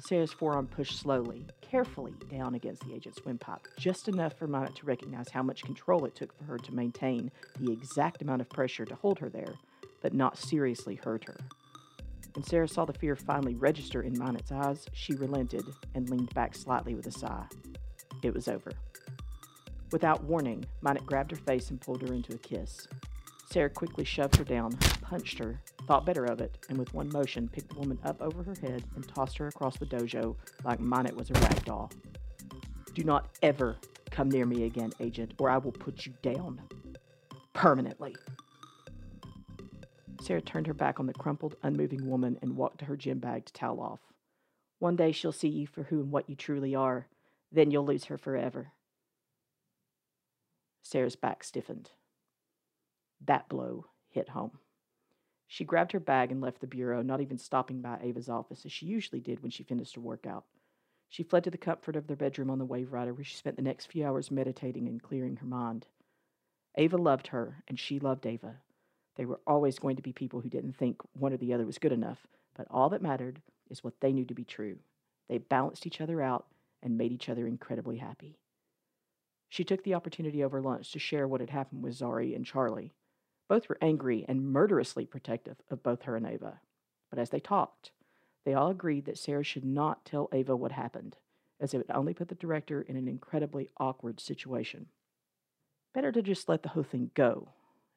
[0.00, 4.86] Sarah's forearm pushed slowly, carefully down against the agent's windpipe, just enough for Minot to
[4.86, 8.84] recognize how much control it took for her to maintain the exact amount of pressure
[8.84, 9.54] to hold her there,
[10.00, 11.36] but not seriously hurt her.
[12.34, 15.64] When Sarah saw the fear finally register in Minot's eyes, she relented
[15.94, 17.46] and leaned back slightly with a sigh.
[18.22, 18.72] It was over.
[19.90, 22.86] Without warning, Minot grabbed her face and pulled her into a kiss.
[23.50, 27.48] Sarah quickly shoved her down, punched her, thought better of it, and with one motion
[27.48, 31.16] picked the woman up over her head and tossed her across the dojo like Minot
[31.16, 31.90] was a rag doll.
[32.94, 33.76] Do not ever
[34.10, 36.60] come near me again, Agent, or I will put you down.
[37.54, 38.14] Permanently.
[40.28, 43.46] Sarah turned her back on the crumpled, unmoving woman and walked to her gym bag
[43.46, 44.00] to towel off.
[44.78, 47.08] One day she'll see you for who and what you truly are.
[47.50, 48.72] Then you'll lose her forever.
[50.82, 51.92] Sarah's back stiffened.
[53.24, 54.58] That blow hit home.
[55.46, 58.72] She grabbed her bag and left the bureau, not even stopping by Ava's office as
[58.72, 60.44] she usually did when she finished her workout.
[61.08, 63.56] She fled to the comfort of their bedroom on the Wave Rider, where she spent
[63.56, 65.86] the next few hours meditating and clearing her mind.
[66.74, 68.56] Ava loved her, and she loved Ava.
[69.18, 71.78] They were always going to be people who didn't think one or the other was
[71.78, 74.78] good enough, but all that mattered is what they knew to be true.
[75.28, 76.46] They balanced each other out
[76.82, 78.38] and made each other incredibly happy.
[79.48, 82.94] She took the opportunity over lunch to share what had happened with Zari and Charlie.
[83.48, 86.60] Both were angry and murderously protective of both her and Ava.
[87.10, 87.90] But as they talked,
[88.44, 91.16] they all agreed that Sarah should not tell Ava what happened,
[91.58, 94.86] as it would only put the director in an incredibly awkward situation.
[95.92, 97.48] Better to just let the whole thing go,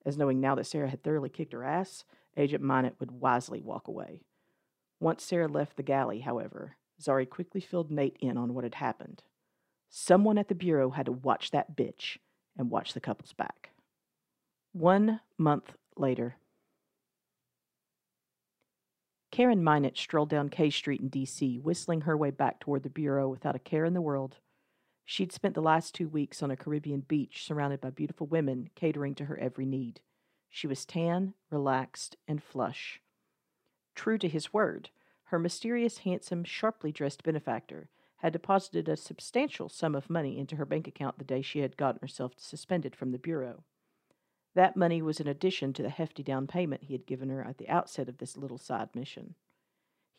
[0.06, 2.04] as knowing now that Sarah had thoroughly kicked her ass,
[2.38, 4.22] Agent Minot would wisely walk away.
[5.00, 9.24] Once Sarah left the galley, however, Zari quickly filled Nate in on what had happened.
[9.90, 12.18] Someone at the Bureau had to watch that bitch
[12.58, 13.72] and watch the couple's back.
[14.74, 16.36] One month later.
[19.32, 23.28] Karen Minot strolled down K Street in D.C., whistling her way back toward the Bureau
[23.30, 24.38] without a care in the world.
[25.06, 29.16] She'd spent the last two weeks on a Caribbean beach surrounded by beautiful women catering
[29.16, 30.02] to her every need.
[30.50, 33.02] She was tan, relaxed, and flush.
[33.96, 34.90] True to his word,
[35.26, 40.66] her mysterious, handsome, sharply dressed benefactor had deposited a substantial sum of money into her
[40.66, 43.64] bank account the day she had gotten herself suspended from the Bureau.
[44.54, 47.58] That money was in addition to the hefty down payment he had given her at
[47.58, 49.36] the outset of this little side mission.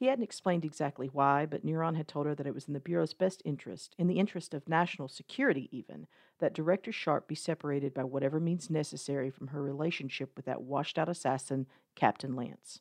[0.03, 2.81] He hadn't explained exactly why, but Neron had told her that it was in the
[2.81, 6.09] Bureau's best interest, in the interest of national security even,
[6.41, 10.99] that Director Sharp be separated by whatever means necessary from her relationship with that washed
[10.99, 12.81] out assassin, Captain Lance.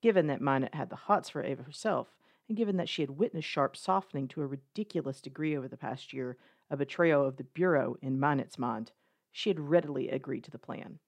[0.00, 2.16] Given that Minot had the hots for Ava herself,
[2.48, 6.14] and given that she had witnessed Sharp softening to a ridiculous degree over the past
[6.14, 6.38] year,
[6.70, 8.92] a betrayal of the Bureau in Minot's mind,
[9.30, 11.00] she had readily agreed to the plan.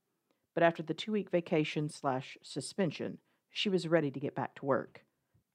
[0.53, 3.17] But after the two week vacation slash suspension,
[3.51, 5.07] she was ready to get back to work.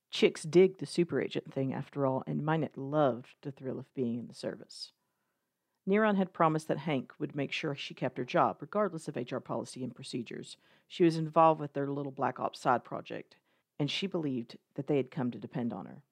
[0.09, 4.17] Chicks dig the super agent thing, after all, and Minot loved the thrill of being
[4.17, 4.91] in the service.
[5.87, 9.37] Neron had promised that Hank would make sure she kept her job, regardless of HR
[9.37, 10.57] policy and procedures.
[10.87, 13.37] She was involved with their little Black Ops side project,
[13.79, 16.03] and she believed that they had come to depend on her.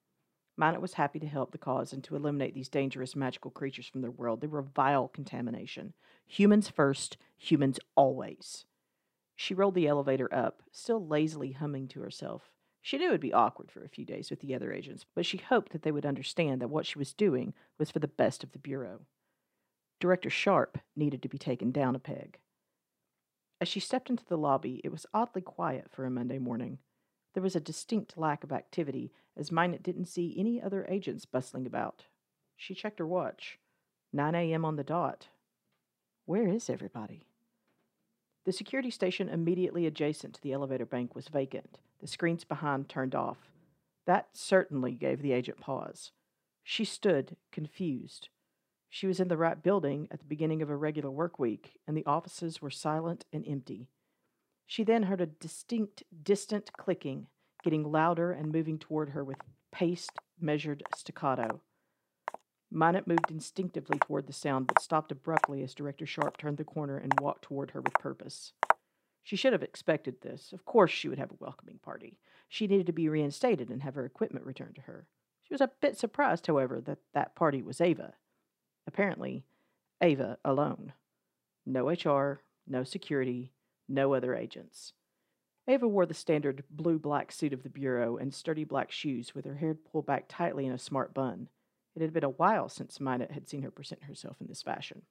[0.56, 4.00] Minot was happy to help the cause and to eliminate these dangerous magical creatures from
[4.00, 4.40] their world.
[4.40, 5.92] They were vile contamination.
[6.26, 8.64] Humans first, humans always.
[9.34, 12.50] She rolled the elevator up, still lazily humming to herself.
[12.86, 15.26] She knew it would be awkward for a few days with the other agents, but
[15.26, 18.44] she hoped that they would understand that what she was doing was for the best
[18.44, 19.00] of the Bureau.
[19.98, 22.38] Director Sharp needed to be taken down a peg.
[23.60, 26.78] As she stepped into the lobby, it was oddly quiet for a Monday morning.
[27.34, 31.66] There was a distinct lack of activity, as Minot didn't see any other agents bustling
[31.66, 32.04] about.
[32.56, 33.58] She checked her watch.
[34.12, 34.64] 9 a.m.
[34.64, 35.26] on the dot.
[36.24, 37.26] Where is everybody?
[38.44, 43.14] The security station immediately adjacent to the elevator bank was vacant, the screens behind turned
[43.14, 43.38] off.
[44.06, 46.12] That certainly gave the agent pause.
[46.62, 48.28] She stood, confused.
[48.88, 51.96] She was in the right building at the beginning of a regular work week, and
[51.96, 53.88] the offices were silent and empty.
[54.66, 57.28] She then heard a distinct, distant clicking,
[57.62, 59.38] getting louder and moving toward her with
[59.72, 61.60] paced, measured staccato.
[62.70, 66.96] Minot moved instinctively toward the sound, but stopped abruptly as Director Sharp turned the corner
[66.98, 68.52] and walked toward her with purpose.
[69.26, 70.52] She should have expected this.
[70.52, 72.20] Of course, she would have a welcoming party.
[72.48, 75.08] She needed to be reinstated and have her equipment returned to her.
[75.42, 78.14] She was a bit surprised, however, that that party was Ava.
[78.86, 79.44] Apparently,
[80.00, 80.92] Ava alone.
[81.66, 83.50] No HR, no security,
[83.88, 84.92] no other agents.
[85.66, 89.44] Ava wore the standard blue black suit of the Bureau and sturdy black shoes with
[89.44, 91.48] her hair pulled back tightly in a smart bun.
[91.96, 95.02] It had been a while since Minot had seen her present herself in this fashion.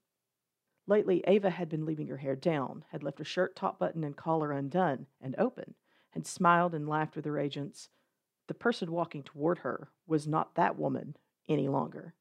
[0.87, 4.15] Lately, Ava had been leaving her hair down, had left her shirt top button and
[4.15, 5.73] collar undone and open,
[6.11, 7.89] had smiled and laughed with her agents.
[8.47, 11.15] The person walking toward her was not that woman
[11.49, 12.13] any longer.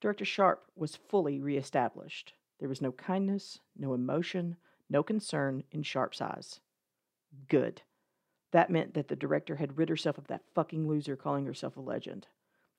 [0.00, 2.34] Director Sharp was fully reestablished.
[2.58, 4.56] There was no kindness, no emotion,
[4.90, 6.60] no concern in Sharp's eyes.
[7.48, 7.82] Good.
[8.52, 11.80] That meant that the director had rid herself of that fucking loser calling herself a
[11.80, 12.26] legend.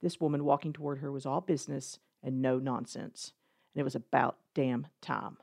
[0.01, 3.33] This woman walking toward her was all business and no nonsense,
[3.73, 5.37] and it was about damn time.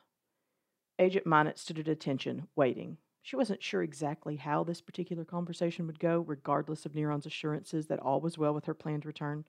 [0.99, 2.99] Agent Minot stood at attention, waiting.
[3.23, 8.01] She wasn't sure exactly how this particular conversation would go, regardless of Neron's assurances that
[8.01, 9.45] all was well with her planned return.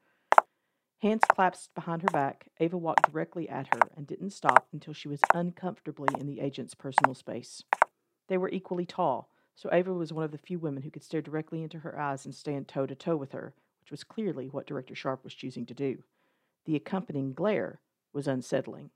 [1.02, 5.08] Hands clasped behind her back, Ava walked directly at her and didn't stop until she
[5.08, 7.64] was uncomfortably in the agent's personal space.
[8.28, 11.24] They were equally tall, so Ava was one of the few women who could stare
[11.24, 14.68] directly into her eyes and stand toe to toe with her, which was clearly what
[14.68, 16.04] Director Sharp was choosing to do.
[16.66, 17.82] The accompanying glare
[18.14, 18.92] was unsettling.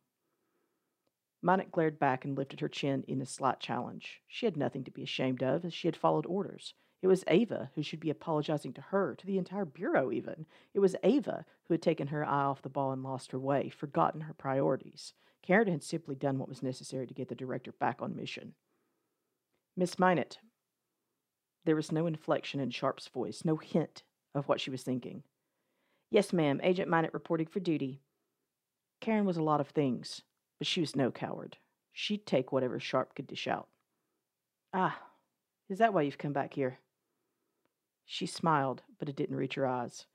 [1.42, 4.22] Minot glared back and lifted her chin in a slight challenge.
[4.28, 6.74] She had nothing to be ashamed of, as she had followed orders.
[7.02, 10.46] It was Ava who should be apologizing to her, to the entire Bureau even.
[10.74, 13.70] It was Ava who had taken her eye off the ball and lost her way,
[13.70, 15.14] forgotten her priorities.
[15.42, 18.54] Karen had simply done what was necessary to get the director back on mission.
[19.78, 20.40] Miss Minot.
[21.64, 24.04] There was no inflection in Sharp's voice, no hint
[24.36, 25.24] of what she was thinking.
[26.12, 28.02] Yes, ma'am, Agent Minot reporting for duty.
[29.00, 30.24] Karen was a lot of things,
[30.60, 31.58] but she was no coward.
[31.92, 33.68] She'd take whatever Sharp could dish out.
[34.74, 35.02] Ah,
[35.70, 36.80] is that why you've come back here?
[38.06, 40.06] She smiled, but it didn't reach her eyes.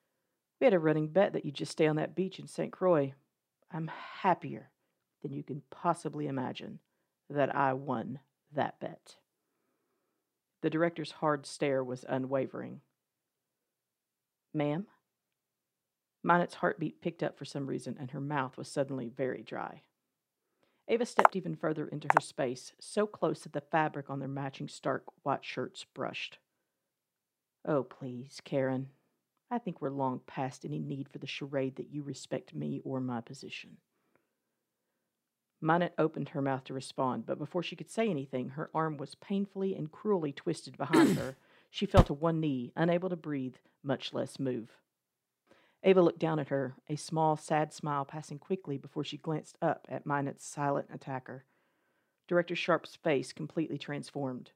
[0.60, 2.72] We had a running bet that you'd just stay on that beach in St.
[2.72, 3.14] Croix.
[3.72, 3.90] I'm
[4.20, 4.70] happier
[5.22, 6.78] than you can possibly imagine
[7.30, 8.20] that I won
[8.52, 9.16] that bet.
[10.62, 12.80] The director's hard stare was unwavering.
[14.52, 14.86] Ma'am?
[16.22, 19.82] Minot's heartbeat picked up for some reason, and her mouth was suddenly very dry.
[20.88, 24.68] Ava stepped even further into her space, so close that the fabric on their matching
[24.68, 26.38] stark white shirts brushed.
[27.64, 28.88] Oh, please, Karen.
[29.50, 33.00] I think we're long past any need for the charade that you respect me or
[33.00, 33.78] my position.
[35.60, 39.14] Minot opened her mouth to respond, but before she could say anything, her arm was
[39.14, 41.36] painfully and cruelly twisted behind her.
[41.70, 44.78] She fell to one knee, unable to breathe, much less move.
[45.86, 49.86] Ava looked down at her, a small, sad smile passing quickly before she glanced up
[49.90, 51.44] at Minot's silent attacker.
[52.26, 54.50] Director Sharp's face completely transformed.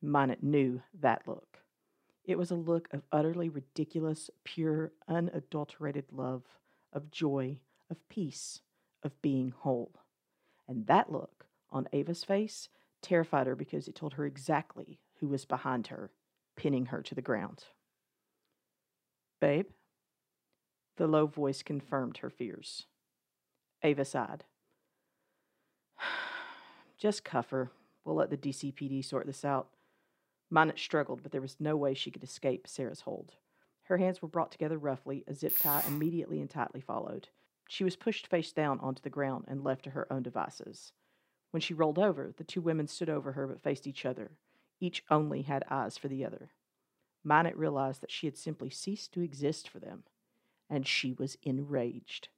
[0.00, 1.58] Minot knew that look.
[2.24, 6.44] It was a look of utterly ridiculous, pure, unadulterated love,
[6.90, 7.58] of joy,
[7.90, 8.62] of peace,
[9.02, 9.92] of being whole.
[10.66, 12.70] And that look on Ava's face
[13.02, 16.10] terrified her because it told her exactly who was behind her,
[16.56, 17.64] pinning her to the ground.
[19.38, 19.66] Babe?
[20.96, 22.86] The low voice confirmed her fears.
[23.82, 24.44] Ava sighed.
[26.98, 27.70] Just cuff her.
[28.04, 29.68] We'll let the DCPD sort this out.
[30.50, 33.32] Minot struggled, but there was no way she could escape Sarah's hold.
[33.84, 37.28] Her hands were brought together roughly, a zip tie immediately and tightly followed.
[37.68, 40.92] She was pushed face down onto the ground and left to her own devices.
[41.52, 44.32] When she rolled over, the two women stood over her but faced each other.
[44.78, 46.50] Each only had eyes for the other.
[47.24, 50.02] Minot realized that she had simply ceased to exist for them,
[50.72, 52.28] and she was enraged.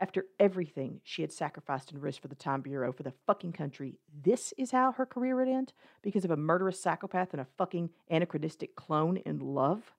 [0.00, 3.98] After everything she had sacrificed and risked for the Time Bureau, for the fucking country,
[4.24, 5.72] this is how her career would end?
[6.02, 9.92] Because of a murderous psychopath and a fucking anachronistic clone in love?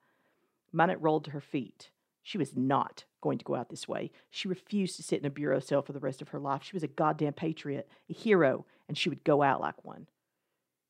[0.73, 1.89] Minot rolled to her feet.
[2.21, 4.11] She was not going to go out this way.
[4.29, 6.63] She refused to sit in a bureau cell for the rest of her life.
[6.63, 10.07] She was a goddamn patriot, a hero, and she would go out like one.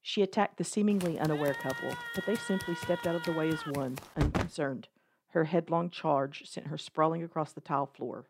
[0.01, 3.61] She attacked the seemingly unaware couple, but they simply stepped out of the way as
[3.67, 4.87] one, unconcerned.
[5.29, 8.27] Her headlong charge sent her sprawling across the tile floor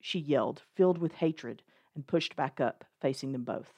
[0.00, 1.62] she yelled, filled with hatred,
[1.94, 3.74] and pushed back up, facing them both.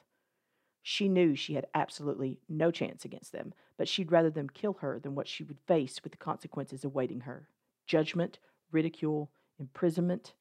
[0.82, 4.98] She knew she had absolutely no chance against them, but she'd rather them kill her
[4.98, 7.48] than what she would face with the consequences awaiting her
[7.86, 8.38] judgment,
[8.70, 10.34] ridicule, imprisonment.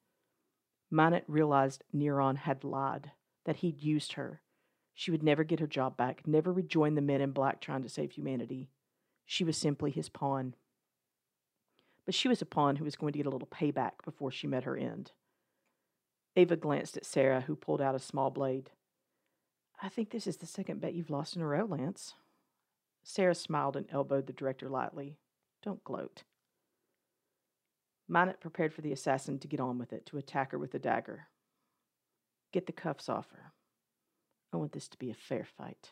[0.89, 3.11] Minot realized Neron had lied,
[3.45, 4.41] that he'd used her.
[4.93, 7.89] She would never get her job back, never rejoin the men in black trying to
[7.89, 8.69] save humanity.
[9.25, 10.55] She was simply his pawn.
[12.06, 14.47] But she was a pawn who was going to get a little payback before she
[14.47, 15.12] met her end.
[16.36, 18.72] Ava glanced at Sarah, who pulled out a small blade.
[19.82, 22.14] I think this is the second bet you've lost in a row, Lance.
[23.04, 25.18] Sarah smiled and elbowed the director lightly.
[25.64, 26.24] Don't gloat.
[28.08, 30.80] Minot prepared for the assassin to get on with it, to attack her with the
[30.80, 31.28] dagger.
[32.52, 33.54] Get the cuffs off her.
[34.54, 35.91] I want this to be a fair fight.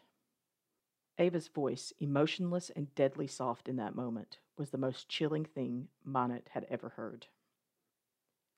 [1.20, 6.48] Ava's voice, emotionless and deadly soft in that moment, was the most chilling thing Minot
[6.52, 7.28] had ever heard.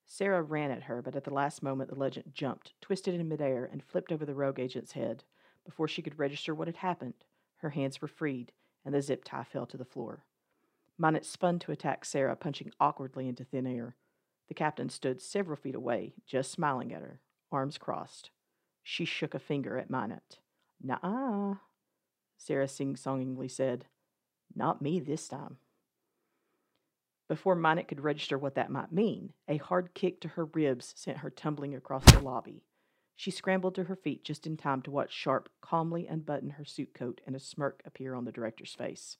[0.06, 3.68] Sarah ran at her, but at the last moment the legend jumped, twisted in midair,
[3.72, 5.24] and flipped over the rogue agent's head.
[5.66, 7.26] Before she could register what had happened,
[7.58, 8.52] her hands were freed,
[8.86, 10.26] and the zip tie fell to the floor.
[10.98, 13.96] Minot spun to attack Sarah, punching awkwardly into thin air.
[14.50, 18.30] The captain stood several feet away, just smiling at her, arms crossed.
[18.84, 20.40] She shook a finger at Minot.
[20.84, 21.56] Nuh-uh,
[22.42, 23.86] Sarah sing-songingly said.
[24.56, 25.58] Not me this time.
[27.30, 31.20] Before Minot could register what that might mean, a hard kick to her ribs sent
[31.20, 32.64] her tumbling across the lobby.
[33.16, 36.96] She scrambled to her feet just in time to watch Sharp calmly unbutton her suit
[36.96, 39.18] coat and a smirk appear on the director's face.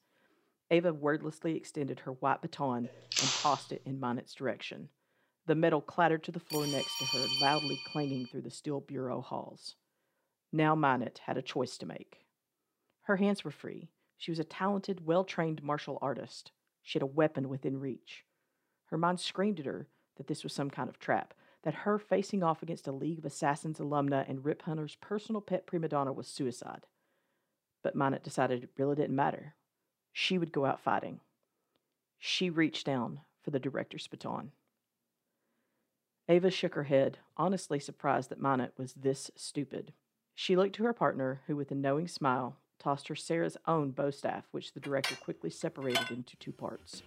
[0.72, 2.88] Ava wordlessly extended her white baton
[3.20, 4.88] and tossed it in Minot's direction.
[5.46, 9.20] The metal clattered to the floor next to her, loudly clanging through the steel bureau
[9.20, 9.76] halls.
[10.52, 12.18] Now Minot had a choice to make.
[13.02, 13.90] Her hands were free.
[14.16, 16.52] She was a talented, well trained martial artist.
[16.82, 18.24] She had a weapon within reach.
[18.86, 22.42] Her mind screamed at her that this was some kind of trap, that her facing
[22.42, 26.26] off against a League of Assassins alumna and Rip Hunter's personal pet prima donna was
[26.26, 26.86] suicide.
[27.82, 29.54] But Minot decided it really didn't matter.
[30.12, 31.20] She would go out fighting.
[32.18, 34.52] She reached down for the director's baton.
[36.28, 39.92] Ava shook her head, honestly surprised that Minot was this stupid.
[40.34, 44.10] She looked to her partner, who, with a knowing smile, tossed her Sarah's own bow
[44.10, 47.02] staff, which the director quickly separated into two parts.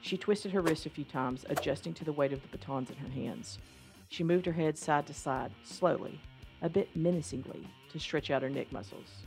[0.00, 2.96] She twisted her wrist a few times, adjusting to the weight of the batons in
[2.96, 3.58] her hands.
[4.08, 6.20] She moved her head side to side, slowly,
[6.62, 9.24] a bit menacingly, to stretch out her neck muscles.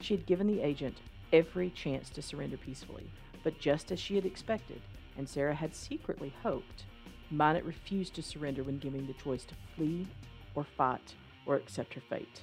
[0.00, 0.98] She had given the agent
[1.32, 3.10] every chance to surrender peacefully,
[3.42, 4.82] but just as she had expected,
[5.16, 6.84] and Sarah had secretly hoped,
[7.30, 10.08] Minot refused to surrender when given the choice to flee
[10.54, 11.14] or fight
[11.46, 12.42] or accept her fate.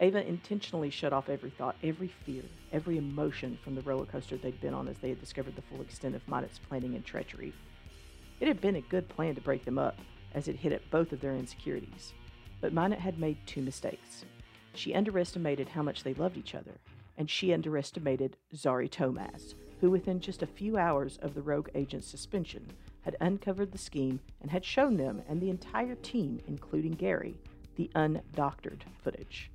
[0.00, 2.42] Ava intentionally shut off every thought, every fear,
[2.72, 5.80] every emotion from the roller coaster they'd been on as they had discovered the full
[5.80, 7.52] extent of Minot's planning and treachery.
[8.38, 9.98] It had been a good plan to break them up,
[10.34, 12.12] as it hit at both of their insecurities.
[12.60, 14.24] But Minot had made two mistakes.
[14.74, 16.78] She underestimated how much they loved each other,
[17.16, 22.06] and she underestimated Zari Tomaz, who within just a few hours of the rogue agent's
[22.06, 22.68] suspension
[23.02, 27.36] had uncovered the scheme and had shown them and the entire team, including Gary,
[27.76, 29.50] the undoctored footage.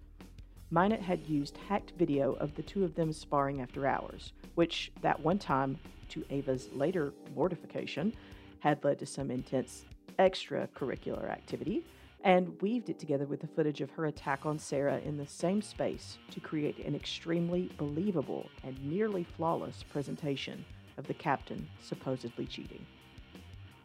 [0.74, 5.19] Minot had used hacked video of the two of them sparring after hours, which that
[5.19, 5.78] one time,
[6.09, 8.11] to Ava's later mortification,
[8.57, 9.86] had led to some intense
[10.17, 11.86] extracurricular activity,
[12.24, 15.61] and weaved it together with the footage of her attack on Sarah in the same
[15.61, 20.65] space to create an extremely believable and nearly flawless presentation
[20.97, 22.84] of the captain supposedly cheating.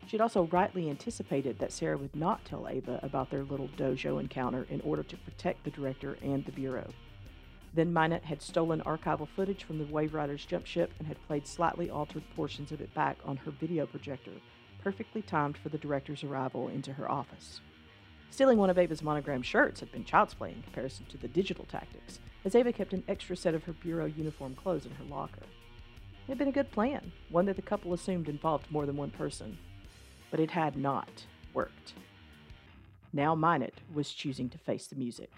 [0.08, 4.66] She'd also rightly anticipated that Sarah would not tell Ava about their little dojo encounter
[4.70, 6.88] in order to protect the director and the Bureau.
[7.74, 11.46] Then Minot had stolen archival footage from the Wave Riders jump ship and had played
[11.46, 14.32] slightly altered portions of it back on her video projector,
[14.82, 17.60] perfectly timed for the director's arrival into her office.
[18.30, 21.66] Stealing one of Ava's monogram shirts had been child's play in comparison to the digital
[21.66, 25.42] tactics, as Ava kept an extra set of her Bureau uniform clothes in her locker.
[25.42, 29.10] It had been a good plan, one that the couple assumed involved more than one
[29.10, 29.58] person,
[30.30, 31.24] but it had not
[31.54, 31.94] worked.
[33.12, 35.30] Now Minot was choosing to face the music.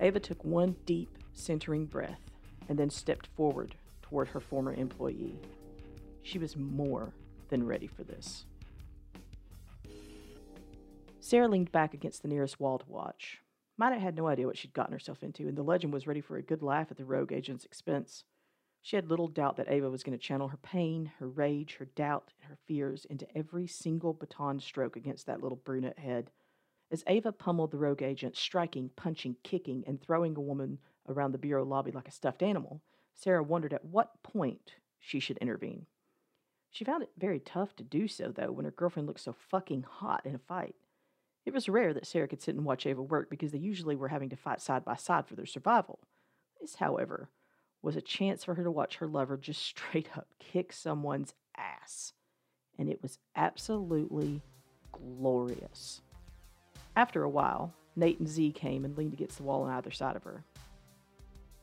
[0.00, 2.20] Ava took one deep, centering breath
[2.68, 5.38] and then stepped forward toward her former employee.
[6.22, 7.12] She was more
[7.48, 8.44] than ready for this.
[11.20, 13.40] Sarah leaned back against the nearest wall to watch.
[13.76, 16.36] Minot had no idea what she'd gotten herself into, and the legend was ready for
[16.36, 18.24] a good laugh at the rogue agent's expense.
[18.84, 21.86] She had little doubt that Ava was going to channel her pain, her rage, her
[21.86, 26.30] doubt, and her fears into every single baton stroke against that little brunette head.
[26.90, 31.38] As Ava pummeled the rogue agent, striking, punching, kicking, and throwing a woman around the
[31.38, 32.82] bureau lobby like a stuffed animal,
[33.14, 35.86] Sarah wondered at what point she should intervene.
[36.70, 39.84] She found it very tough to do so, though, when her girlfriend looked so fucking
[39.84, 40.74] hot in a fight.
[41.46, 44.08] It was rare that Sarah could sit and watch Ava work because they usually were
[44.08, 46.00] having to fight side by side for their survival.
[46.60, 47.30] This, however,
[47.84, 52.12] was a chance for her to watch her lover just straight up kick someone's ass.
[52.78, 54.42] And it was absolutely
[54.90, 56.00] glorious.
[56.96, 60.16] After a while, Nate and Z came and leaned against the wall on either side
[60.16, 60.44] of her.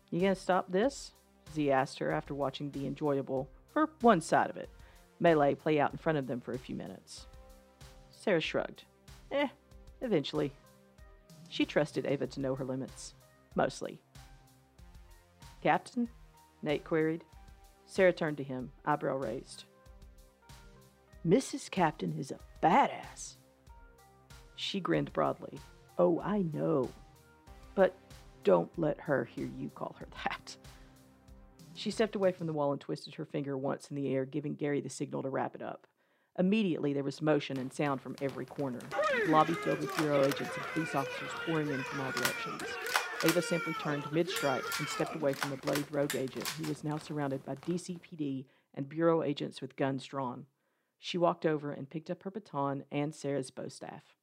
[0.09, 1.11] You gonna stop this?
[1.53, 4.69] Z asked her after watching the enjoyable, for one side of it,
[5.19, 7.27] melee play out in front of them for a few minutes.
[8.11, 8.83] Sarah shrugged.
[9.31, 9.47] Eh,
[10.01, 10.51] eventually.
[11.49, 13.15] She trusted Ava to know her limits.
[13.55, 14.01] Mostly.
[15.61, 16.09] Captain?
[16.61, 17.23] Nate queried.
[17.85, 19.65] Sarah turned to him, eyebrow raised.
[21.27, 21.69] Mrs.
[21.69, 23.35] Captain is a badass.
[24.55, 25.59] She grinned broadly.
[25.97, 26.89] Oh, I know.
[27.75, 27.95] But
[28.43, 30.55] don't let her hear you call her that.
[31.73, 34.55] She stepped away from the wall and twisted her finger once in the air, giving
[34.55, 35.87] Gary the signal to wrap it up.
[36.39, 38.79] Immediately, there was motion and sound from every corner.
[39.25, 42.63] The lobby filled with Bureau agents and police officers pouring in from all directions.
[43.23, 46.83] Ava simply turned mid strike and stepped away from the bloodied rogue agent, who was
[46.83, 50.47] now surrounded by DCPD and Bureau agents with guns drawn.
[50.97, 54.15] She walked over and picked up her baton and Sarah's bow staff.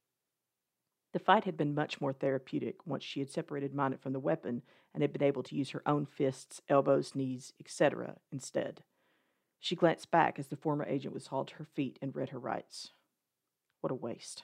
[1.13, 4.63] The fight had been much more therapeutic once she had separated Minot from the weapon
[4.93, 8.17] and had been able to use her own fists, elbows, knees, etc.
[8.33, 8.83] instead.
[9.59, 12.39] She glanced back as the former agent was hauled to her feet and read her
[12.39, 12.91] rights.
[13.79, 14.43] What a waste.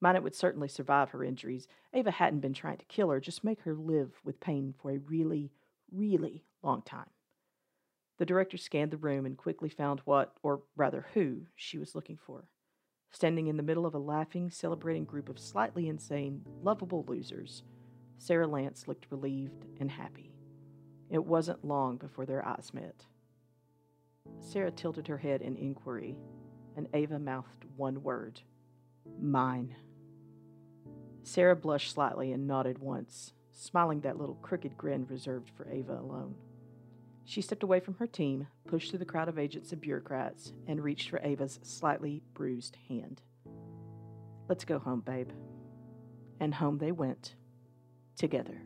[0.00, 1.68] Minot would certainly survive her injuries.
[1.94, 4.98] Ava hadn't been trying to kill her, just make her live with pain for a
[4.98, 5.52] really,
[5.90, 7.08] really long time.
[8.18, 12.16] The director scanned the room and quickly found what, or rather who, she was looking
[12.16, 12.48] for.
[13.10, 17.62] Standing in the middle of a laughing, celebrating group of slightly insane, lovable losers,
[18.18, 20.32] Sarah Lance looked relieved and happy.
[21.10, 23.04] It wasn't long before their eyes met.
[24.40, 26.18] Sarah tilted her head in inquiry,
[26.76, 28.40] and Ava mouthed one word
[29.20, 29.74] Mine.
[31.26, 36.36] Sarah blushed slightly and nodded once, smiling that little crooked grin reserved for Ava alone.
[37.24, 40.80] She stepped away from her team, pushed through the crowd of agents and bureaucrats, and
[40.80, 43.22] reached for Ava's slightly bruised hand.
[44.48, 45.30] Let's go home, babe.
[46.38, 47.34] And home they went,
[48.16, 48.62] together.